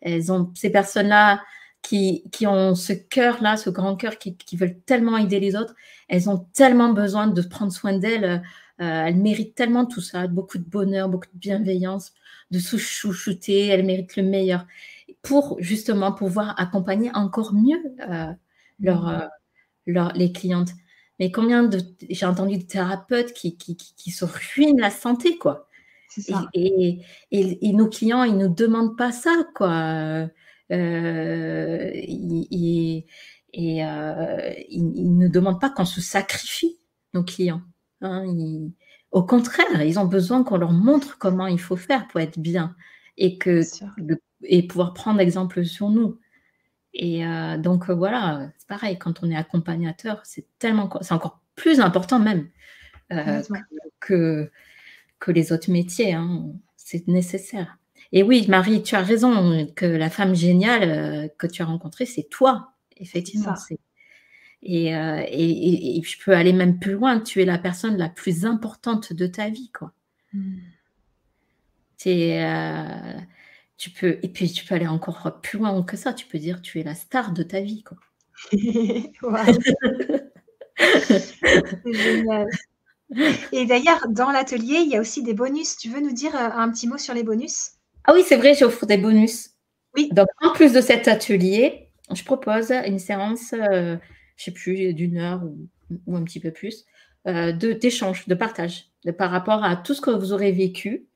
[0.00, 1.42] elles ont ces personnes-là
[1.82, 5.74] qui, qui, ont ce cœur-là, ce grand cœur, qui, qui, veulent tellement aider les autres,
[6.08, 8.42] elles ont tellement besoin de prendre soin d'elles
[8.78, 12.12] elle mérite tellement tout ça, beaucoup de bonheur, beaucoup de bienveillance,
[12.50, 13.68] de se chouchouter.
[13.68, 14.66] Elle mérite le meilleur
[15.22, 17.80] pour justement pouvoir accompagner encore mieux
[18.80, 19.28] leur,
[19.86, 20.70] leur, les clientes.
[21.22, 21.78] Mais combien de.
[22.10, 25.68] J'ai entendu de thérapeutes qui, qui, qui, se ruinent la santé, quoi.
[26.08, 26.48] Ça.
[26.52, 26.98] Et,
[27.30, 29.70] et, et, nos clients, ils ne nous demandent pas ça, quoi.
[30.72, 33.04] Euh, ils,
[33.52, 36.80] et euh, ils, ne demandent pas qu'on se sacrifie,
[37.14, 37.62] nos clients.
[38.00, 38.26] Hein,
[39.12, 42.74] au contraire, ils ont besoin qu'on leur montre comment il faut faire pour être bien
[43.16, 43.60] et, que,
[44.42, 46.18] et pouvoir prendre exemple sur nous.
[46.94, 51.40] Et euh, donc euh, voilà, c'est pareil, quand on est accompagnateur, c'est tellement, c'est encore
[51.54, 52.48] plus important même
[53.12, 53.42] euh,
[54.00, 54.50] que,
[55.18, 56.12] que les autres métiers.
[56.12, 56.52] Hein.
[56.76, 57.78] C'est nécessaire.
[58.12, 62.28] Et oui, Marie, tu as raison que la femme géniale que tu as rencontrée, c'est
[62.28, 63.54] toi, effectivement.
[64.62, 67.20] Et, et, et, je peux aller même plus loin.
[67.20, 69.92] Tu es la personne la plus importante de ta vie, quoi.
[70.34, 70.58] Mmh.
[71.96, 72.44] C'est
[73.76, 76.12] tu peux, et puis tu peux aller encore plus loin que ça.
[76.12, 77.82] Tu peux dire tu es la star de ta vie.
[77.82, 77.98] Quoi.
[80.78, 82.46] C'est génial.
[83.52, 85.76] Et d'ailleurs, dans l'atelier, il y a aussi des bonus.
[85.76, 87.72] Tu veux nous dire euh, un petit mot sur les bonus?
[88.04, 89.50] Ah oui, c'est vrai, j'offre des bonus.
[89.94, 90.08] Oui.
[90.12, 93.96] Donc, en plus de cet atelier, je propose une séance, euh,
[94.36, 95.42] je ne sais plus, d'une heure
[96.06, 96.84] ou, un petit peu plus,
[97.28, 101.06] euh, d'échange, de, partage de, par rapport à tout ce que vous aurez vécu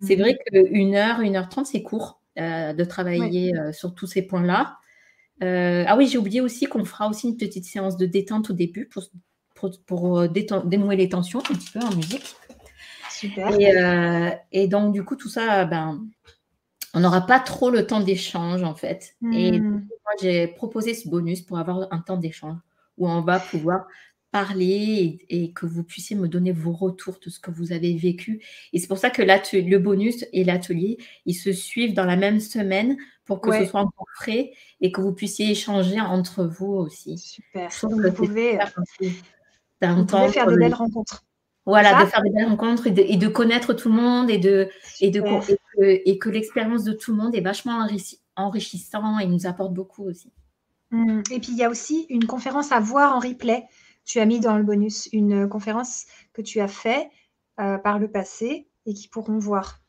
[0.00, 0.68] c'est vrai mhm.
[0.68, 4.78] qu'une heure, une heure trente, c'est court euh, de travailler euh, sur tous ces points-là.
[5.42, 8.52] Euh, ah oui, j'ai oublié aussi qu'on fera aussi une petite séance de détente au
[8.52, 9.04] début pour,
[9.86, 12.36] pour, dénouer les tensions un petit peu en musique.
[13.10, 13.48] Super.
[14.52, 16.04] Et, donc, du coup, tout ça, ben,
[16.92, 19.16] on n'aura pas trop le temps d'échange en fait.
[19.32, 19.70] Et hmm.
[19.70, 22.58] moi, j'ai proposé ce bonus pour avoir un temps d'échange
[22.98, 23.86] où on va pouvoir
[24.34, 28.42] parler et, que vous puissiez me donner vos retours de ce que vous avez vécu.
[28.72, 32.40] Et c'est pour ça que le bonus et l'atelier, ils se suivent dans la même
[32.40, 37.16] semaine pour que ce soit encore frais et que vous puissiez échanger entre vous aussi.
[37.16, 37.70] Super.
[37.82, 41.24] vous pouvez, faire de belles rencontres.
[41.64, 44.68] Voilà, de faire des belles rencontres et de, connaître tout le monde et, de,
[45.00, 45.22] et, de,
[45.80, 47.86] et que, l'expérience de tout le monde est vachement
[48.34, 50.32] enrichissant et nous apporte beaucoup aussi.
[50.90, 51.20] Mmh.
[51.30, 53.64] Et puis, il y a aussi une conférence à voir en replay
[54.04, 57.10] tu as mis dans le bonus une conférence que tu as fait
[57.60, 59.80] euh, par le passé et qui pourront voir.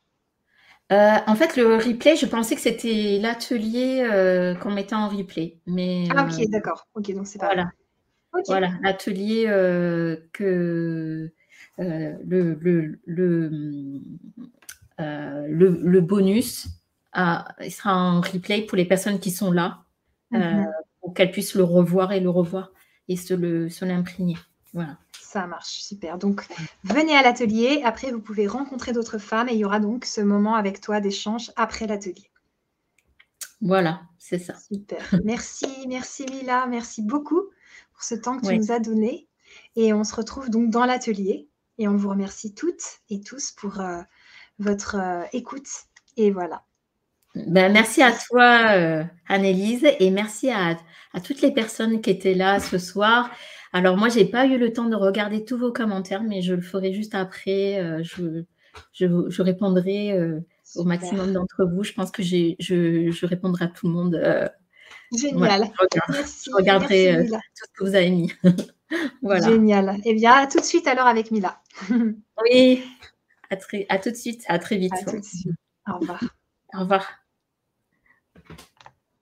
[0.92, 5.60] Euh, en fait, le replay, je pensais que c'était l'atelier euh, qu'on mettait en replay.
[5.66, 6.88] Mais, ah, ok, d'accord.
[6.94, 7.48] Ok, donc c'est pas.
[7.48, 7.72] Voilà.
[8.48, 9.46] Voilà, l'atelier
[10.34, 11.32] que
[11.78, 13.00] le, le,
[15.48, 16.68] le, bonus
[17.16, 19.86] il sera en replay pour les personnes qui sont là,
[20.34, 20.68] mm-hmm.
[21.00, 22.74] pour qu'elles puissent le revoir et le revoir
[23.08, 24.38] et se l'imprégner.
[24.74, 24.98] Voilà.
[25.22, 26.18] Ça marche, super.
[26.18, 26.46] Donc,
[26.84, 27.82] venez à l'atelier.
[27.84, 31.02] Après, vous pouvez rencontrer d'autres femmes et il y aura donc ce moment avec toi
[31.02, 32.30] d'échange après l'atelier.
[33.62, 34.56] Voilà, c'est ça.
[34.56, 35.02] Super.
[35.24, 36.68] Merci, merci Mila.
[36.68, 37.42] Merci beaucoup
[37.94, 39.28] pour ce temps que tu nous as donné.
[39.76, 41.48] Et on se retrouve donc dans l'atelier.
[41.78, 44.02] Et on vous remercie toutes et tous pour euh,
[44.60, 45.68] votre euh, écoute.
[46.18, 46.64] Et voilà.
[47.36, 50.78] Ben, merci à toi, euh, Annelise, et merci à,
[51.24, 53.30] toutes les personnes qui étaient là ce soir.
[53.74, 56.54] Alors, moi, je n'ai pas eu le temps de regarder tous vos commentaires, mais je
[56.54, 57.80] le ferai juste après.
[57.80, 58.04] Euh,
[58.94, 60.40] je, répondrai euh,
[60.76, 61.84] au maximum d'entre vous.
[61.84, 64.50] Je pense que je, répondrai à tout le monde.
[65.18, 65.70] Génial.
[65.92, 68.34] je, regarderai tout ce que vous avez mis.
[69.22, 69.46] voilà.
[69.46, 69.98] Génial.
[70.06, 71.62] Eh bien, à tout de suite alors avec Mila.
[72.44, 72.82] oui,
[73.50, 74.44] à, très, à tout de suite.
[74.48, 74.94] À très vite.
[74.94, 75.52] À tout de suite.
[75.88, 76.24] Au revoir.
[76.74, 77.25] Au revoir.